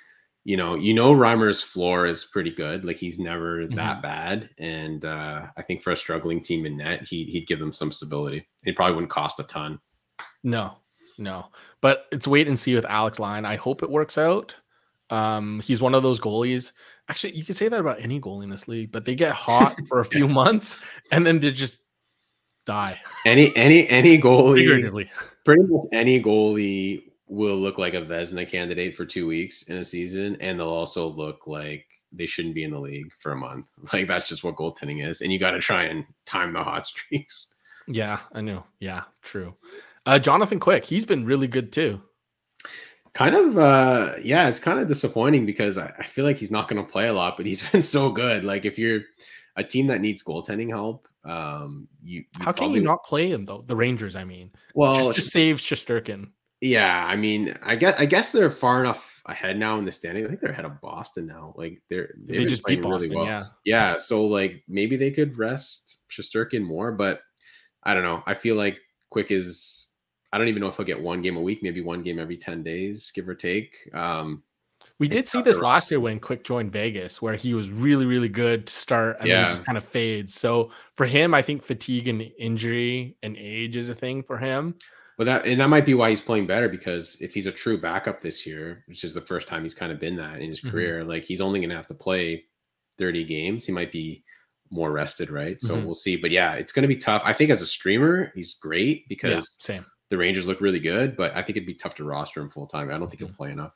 [0.45, 2.85] you know, you know, Reimer's floor is pretty good.
[2.85, 3.77] Like he's never mm-hmm.
[3.77, 7.61] that bad, and uh, I think for a struggling team in net, he he'd give
[7.61, 8.47] them some stability.
[8.63, 9.81] He probably wouldn't cost a ton.
[10.43, 10.77] No,
[11.19, 11.47] no,
[11.81, 13.45] but it's wait and see with Alex Lyon.
[13.45, 14.57] I hope it works out.
[15.11, 16.73] Um, he's one of those goalies
[17.09, 19.77] Actually, you can say that about any goalie in this league, but they get hot
[19.89, 20.79] for a few months
[21.13, 21.83] and then they just
[22.65, 22.99] die.
[23.27, 25.09] Any any any goalie,
[25.45, 29.85] pretty much any goalie will look like a Vezina candidate for two weeks in a
[29.85, 33.71] season, and they'll also look like they shouldn't be in the league for a month.
[33.93, 36.87] Like that's just what goaltending is, and you got to try and time the hot
[36.87, 37.55] streaks.
[37.87, 38.65] Yeah, I know.
[38.81, 39.55] Yeah, true.
[40.07, 42.01] Uh, Jonathan Quick, he's been really good too.
[43.15, 46.67] Kind of uh yeah it's kind of disappointing because I, I feel like he's not
[46.67, 48.43] going to play a lot but he's been so good.
[48.45, 49.03] Like if you're
[49.57, 53.45] a team that needs goaltending help um you, you how can you not play him
[53.45, 53.63] though?
[53.67, 54.51] The rangers i mean.
[54.75, 56.31] Well just to save Shesterkin.
[56.61, 60.25] yeah i mean i guess i guess they're far enough ahead now in the standing
[60.25, 61.55] i think they're ahead of boston now.
[61.57, 63.27] Like they're they just beat boston really well.
[63.27, 63.45] yeah.
[63.65, 67.21] Yeah so like maybe they could rest Shesterkin more but
[67.85, 68.25] i don't know.
[68.27, 68.81] I feel like
[69.11, 69.84] quick is
[70.35, 72.37] I don't even know if he'll get one game a week, maybe one game every
[72.37, 73.77] 10 days, give or take.
[73.95, 74.43] Um,
[74.99, 78.29] we did see this last year when Quick joined Vegas, where he was really, really
[78.29, 79.43] good to start and yeah.
[79.43, 80.35] then just kind of fades.
[80.35, 84.75] So for him, I think fatigue and injury and age is a thing for him.
[85.17, 87.81] But that and that might be why he's playing better because if he's a true
[87.81, 90.61] backup this year, which is the first time he's kind of been that in his
[90.61, 90.71] mm-hmm.
[90.71, 92.43] career, like he's only gonna have to play
[92.99, 93.65] 30 games.
[93.65, 94.25] He might be
[94.71, 95.61] more rested, right?
[95.61, 95.85] So mm-hmm.
[95.85, 96.17] we'll see.
[96.17, 97.23] But yeah, it's going to be tough.
[97.25, 99.87] I think as a streamer, he's great because yeah, same.
[100.15, 102.69] The Rangers look really good, but I think it'd be tough to roster him full
[102.69, 102.89] time.
[102.89, 103.27] I don't think mm-hmm.
[103.27, 103.73] he'll play enough.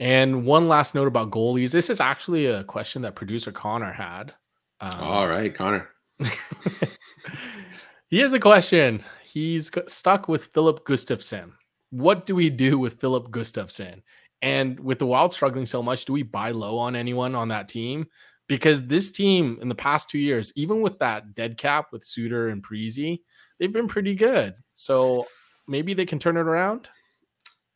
[0.00, 1.70] And one last note about goalies.
[1.70, 4.34] This is actually a question that producer Connor had.
[4.80, 5.90] Um, All right, Connor.
[8.08, 9.04] he has a question.
[9.22, 11.52] He's stuck with Filip Gustavsson.
[11.90, 14.02] What do we do with Filip Gustavsson?
[14.42, 17.68] And with the Wild struggling so much, do we buy low on anyone on that
[17.68, 18.08] team?
[18.48, 22.48] Because this team in the past two years, even with that dead cap with Suter
[22.48, 23.20] and Parise,
[23.58, 24.54] they've been pretty good.
[24.74, 25.26] So
[25.66, 26.88] maybe they can turn it around.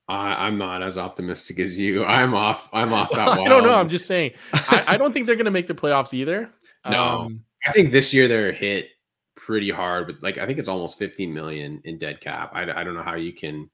[0.09, 2.05] I'm not as optimistic as you.
[2.07, 2.68] I'm off.
[2.72, 3.28] I'm off that.
[3.39, 3.74] I don't know.
[3.74, 4.33] I'm just saying.
[4.53, 6.51] I, I, don't think they're going to make the playoffs either.
[6.85, 8.89] No, um, I think this year they're hit
[9.37, 10.09] pretty hard.
[10.09, 12.51] But like, I think it's almost 15 million in dead cap.
[12.53, 13.70] I, I don't know how you can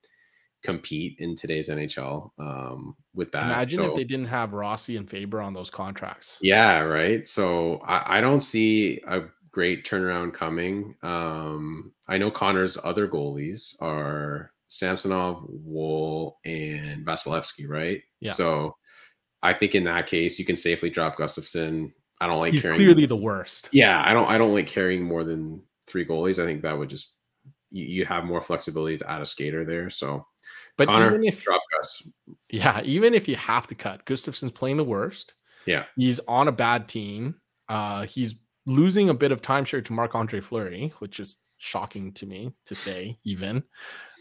[0.62, 3.44] compete in today's NHL um, with that.
[3.44, 6.36] Imagine so, if they didn't have Rossi and Faber on those contracts.
[6.42, 7.26] Yeah, right.
[7.26, 9.22] So I, I don't see a
[9.58, 10.94] great turnaround coming.
[11.02, 18.00] Um, I know Connor's other goalies are Samsonov, Woll, and Vasilevskiy, right?
[18.20, 18.34] Yeah.
[18.34, 18.76] So
[19.42, 21.90] I think in that case, you can safely drop Gustavsson.
[22.20, 23.68] I don't like He's carrying, clearly the worst.
[23.72, 26.40] Yeah, I don't I don't like carrying more than three goalies.
[26.40, 27.14] I think that would just
[27.72, 29.90] you, you have more flexibility to add a skater there.
[29.90, 30.24] So
[30.76, 32.04] but Connor, even if drop Gus.
[32.48, 35.34] Yeah, even if you have to cut, Gustavsson's playing the worst.
[35.66, 35.86] Yeah.
[35.96, 37.40] He's on a bad team.
[37.68, 38.38] Uh he's
[38.68, 42.74] losing a bit of timeshare to Marc Andre Fleury, which is shocking to me to
[42.74, 43.64] say, even.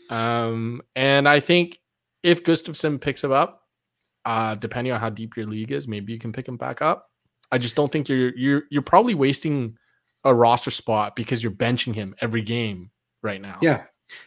[0.10, 1.80] Um, and I think
[2.24, 3.64] if Gustavsson picks him up,
[4.26, 7.10] uh, depending on how deep your league is, maybe you can pick him back up.
[7.52, 9.78] I just don't think you're you're you're probably wasting
[10.24, 12.92] a roster spot because you're benching him every game
[13.24, 13.58] right now.
[13.62, 13.84] Yeah.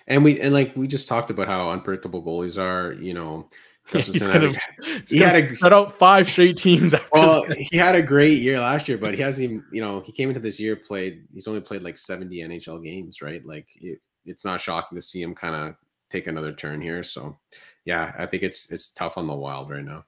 [0.07, 3.49] And we and like we just talked about how unpredictable goalies are, you know.
[3.93, 4.49] Yeah, he's gonna,
[4.83, 6.95] had, he had a cut out five straight teams.
[7.13, 10.13] well, he had a great year last year, but he hasn't even, you know, he
[10.13, 11.25] came into this year played.
[11.33, 13.45] He's only played like seventy NHL games, right?
[13.45, 15.75] Like it, it's not shocking to see him kind of
[16.11, 17.03] take another turn here.
[17.03, 17.39] So,
[17.85, 20.05] yeah, I think it's it's tough on the Wild right now.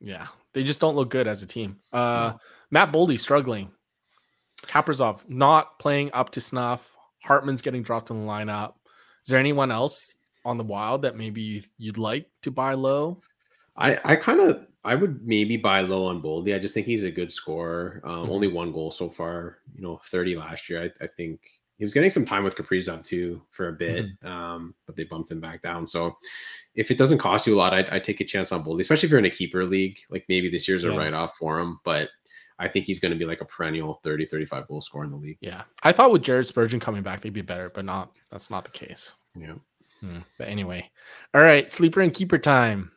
[0.00, 1.78] Yeah, they just don't look good as a team.
[1.92, 2.34] Uh,
[2.70, 3.70] Matt Boldy struggling.
[4.62, 6.94] Kaprizov not playing up to snuff.
[7.22, 8.74] Hartman's getting dropped in the lineup.
[9.24, 13.20] Is there anyone else on the Wild that maybe you'd like to buy low?
[13.76, 16.54] I I kind of I would maybe buy low on Boldy.
[16.54, 18.00] I just think he's a good scorer.
[18.04, 18.30] Um, mm-hmm.
[18.30, 19.58] Only one goal so far.
[19.74, 20.84] You know, thirty last year.
[20.84, 21.40] I, I think
[21.78, 24.26] he was getting some time with Kaprizov too for a bit, mm-hmm.
[24.26, 25.86] um, but they bumped him back down.
[25.86, 26.16] So
[26.74, 29.08] if it doesn't cost you a lot, I'd, I'd, take a chance on Boldy, especially
[29.08, 29.98] if you're in a keeper league.
[30.08, 32.08] Like maybe this year's a write off for him, but
[32.58, 35.16] I think he's going to be like a perennial 30, 35 goal scorer in the
[35.16, 35.38] league.
[35.40, 35.62] Yeah.
[35.82, 38.70] I thought with Jared Spurgeon coming back, they'd be better, but not, that's not the
[38.70, 39.12] case.
[39.38, 39.54] Yeah.
[40.00, 40.18] Hmm.
[40.38, 40.90] But anyway,
[41.34, 41.70] all right.
[41.70, 42.92] Sleeper and keeper time.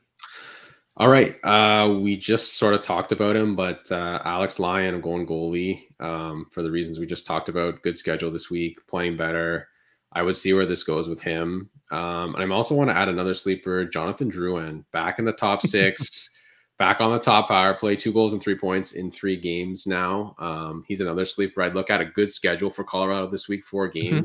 [0.97, 1.33] All right.
[1.45, 6.45] Uh, we just sort of talked about him, but uh, Alex Lyon going goalie um,
[6.51, 7.81] for the reasons we just talked about.
[7.83, 9.69] Good schedule this week, playing better.
[10.11, 11.69] I would see where this goes with him.
[11.91, 15.61] Um, and I also want to add another sleeper, Jonathan Drouin, back in the top
[15.65, 16.29] six,
[16.77, 20.35] back on the top power play, two goals and three points in three games now.
[20.37, 21.61] Um, he's another sleeper.
[21.61, 24.17] I'd look at a good schedule for Colorado this week, four mm-hmm.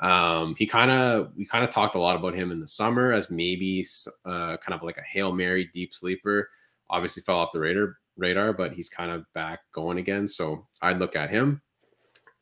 [0.00, 3.12] Um, he kind of we kind of talked a lot about him in the summer
[3.12, 3.84] as maybe
[4.24, 6.48] uh, kind of like a hail mary deep sleeper.
[6.88, 10.26] Obviously fell off the radar radar, but he's kind of back going again.
[10.26, 11.60] So I'd look at him.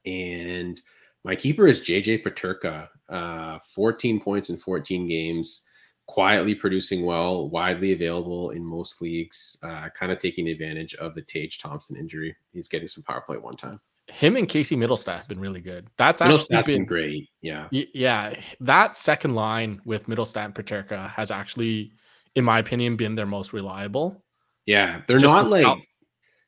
[0.06, 0.80] And
[1.24, 5.66] my keeper is JJ Peterka, uh, 14 points in 14 games,
[6.06, 11.22] quietly producing well, widely available in most leagues, uh, kind of taking advantage of the
[11.22, 12.36] Tage Thompson injury.
[12.52, 13.80] He's getting some power play one time
[14.10, 15.88] him and Casey Mittelstadt have been really good.
[15.96, 17.28] That's actually been, been, great.
[17.42, 17.68] Yeah.
[17.70, 18.34] yeah.
[18.60, 21.92] That second line with Mittelstadt and Peterka has actually,
[22.34, 24.24] in my opinion, been their most reliable.
[24.66, 25.02] Yeah.
[25.06, 25.78] They're just not like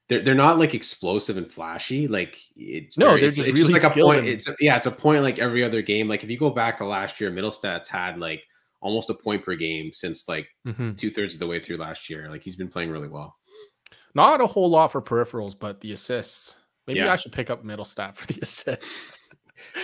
[0.09, 2.09] they're, they're not like explosive and flashy.
[2.09, 4.27] Like it's no, very, they're just, it's really just like a point.
[4.27, 6.09] It's yeah, it's a point like every other game.
[6.09, 8.43] Like if you go back to last year, Mittelstadt's had like
[8.81, 10.93] almost a point per game since like mm-hmm.
[10.93, 12.29] two thirds of the way through last year.
[12.31, 13.37] Like he's been playing really well.
[14.15, 16.57] Not a whole lot for peripherals, but the assists
[16.91, 17.13] Maybe yeah.
[17.13, 19.21] I should pick up Mittelstadt for the assist.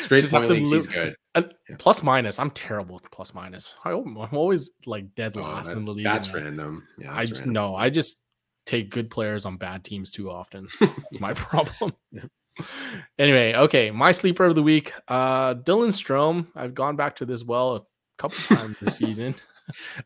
[0.00, 1.14] Straight point leagues, he's good.
[1.36, 1.76] And yeah.
[1.78, 3.72] plus minus, I'm terrible with plus minus.
[3.84, 6.02] I, am always like dead oh, last that, in the league.
[6.02, 6.82] That's random.
[6.98, 7.52] Yeah, that's I random.
[7.52, 8.16] no, I just
[8.64, 10.66] take good players on bad teams too often.
[10.80, 11.92] That's my problem.
[13.20, 16.48] anyway, okay, my sleeper of the week, uh, Dylan Strome.
[16.56, 17.82] I've gone back to this well a
[18.18, 19.36] couple times this season.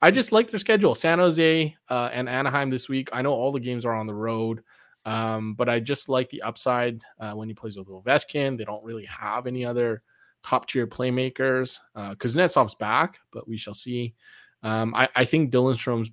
[0.03, 0.95] I just like their schedule.
[0.95, 3.09] San Jose uh, and Anaheim this week.
[3.15, 4.63] I know all the games are on the road.
[5.05, 8.59] Um, but I just like the upside uh, when he plays with Ovechkin.
[8.59, 10.03] They don't really have any other
[10.45, 11.79] top tier playmakers.
[11.95, 14.15] Uh, Kuznetsov's back, but we shall see.
[14.63, 16.11] Um, I, I think Dylan Strome's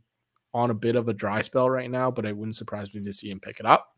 [0.54, 3.14] on a bit of a dry spell right now, but I wouldn't surprise me to
[3.14, 3.96] see him pick it up.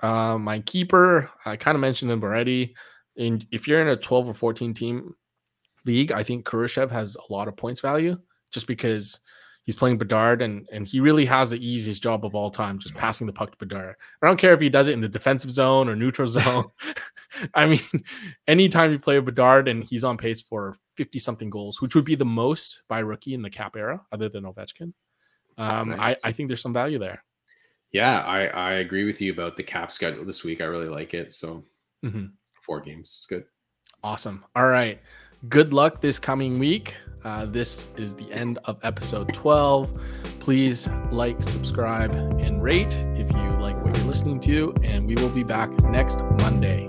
[0.00, 2.74] Uh, my keeper, I kind of mentioned him already.
[3.16, 5.14] And if you're in a 12 or 14 team
[5.84, 8.16] league, I think Kurashev has a lot of points value
[8.50, 9.18] just because
[9.68, 12.94] he's playing Bedard and and he really has the easiest job of all time, just
[12.94, 13.96] passing the puck to Bedard.
[14.22, 16.64] I don't care if he does it in the defensive zone or neutral zone.
[17.54, 18.04] I mean,
[18.46, 22.14] anytime you play Bedard and he's on pace for 50 something goals, which would be
[22.14, 24.94] the most by rookie in the cap era, other than Ovechkin.
[25.58, 27.22] Um, I, I think there's some value there.
[27.92, 30.62] Yeah, I, I agree with you about the cap schedule this week.
[30.62, 31.34] I really like it.
[31.34, 31.62] So
[32.02, 32.26] mm-hmm.
[32.62, 33.44] four games is good.
[34.02, 34.46] Awesome.
[34.56, 34.98] All right.
[35.50, 36.96] Good luck this coming week.
[37.24, 40.00] Uh, this is the end of episode 12.
[40.40, 44.74] Please like, subscribe, and rate if you like what you're listening to.
[44.82, 46.88] And we will be back next Monday.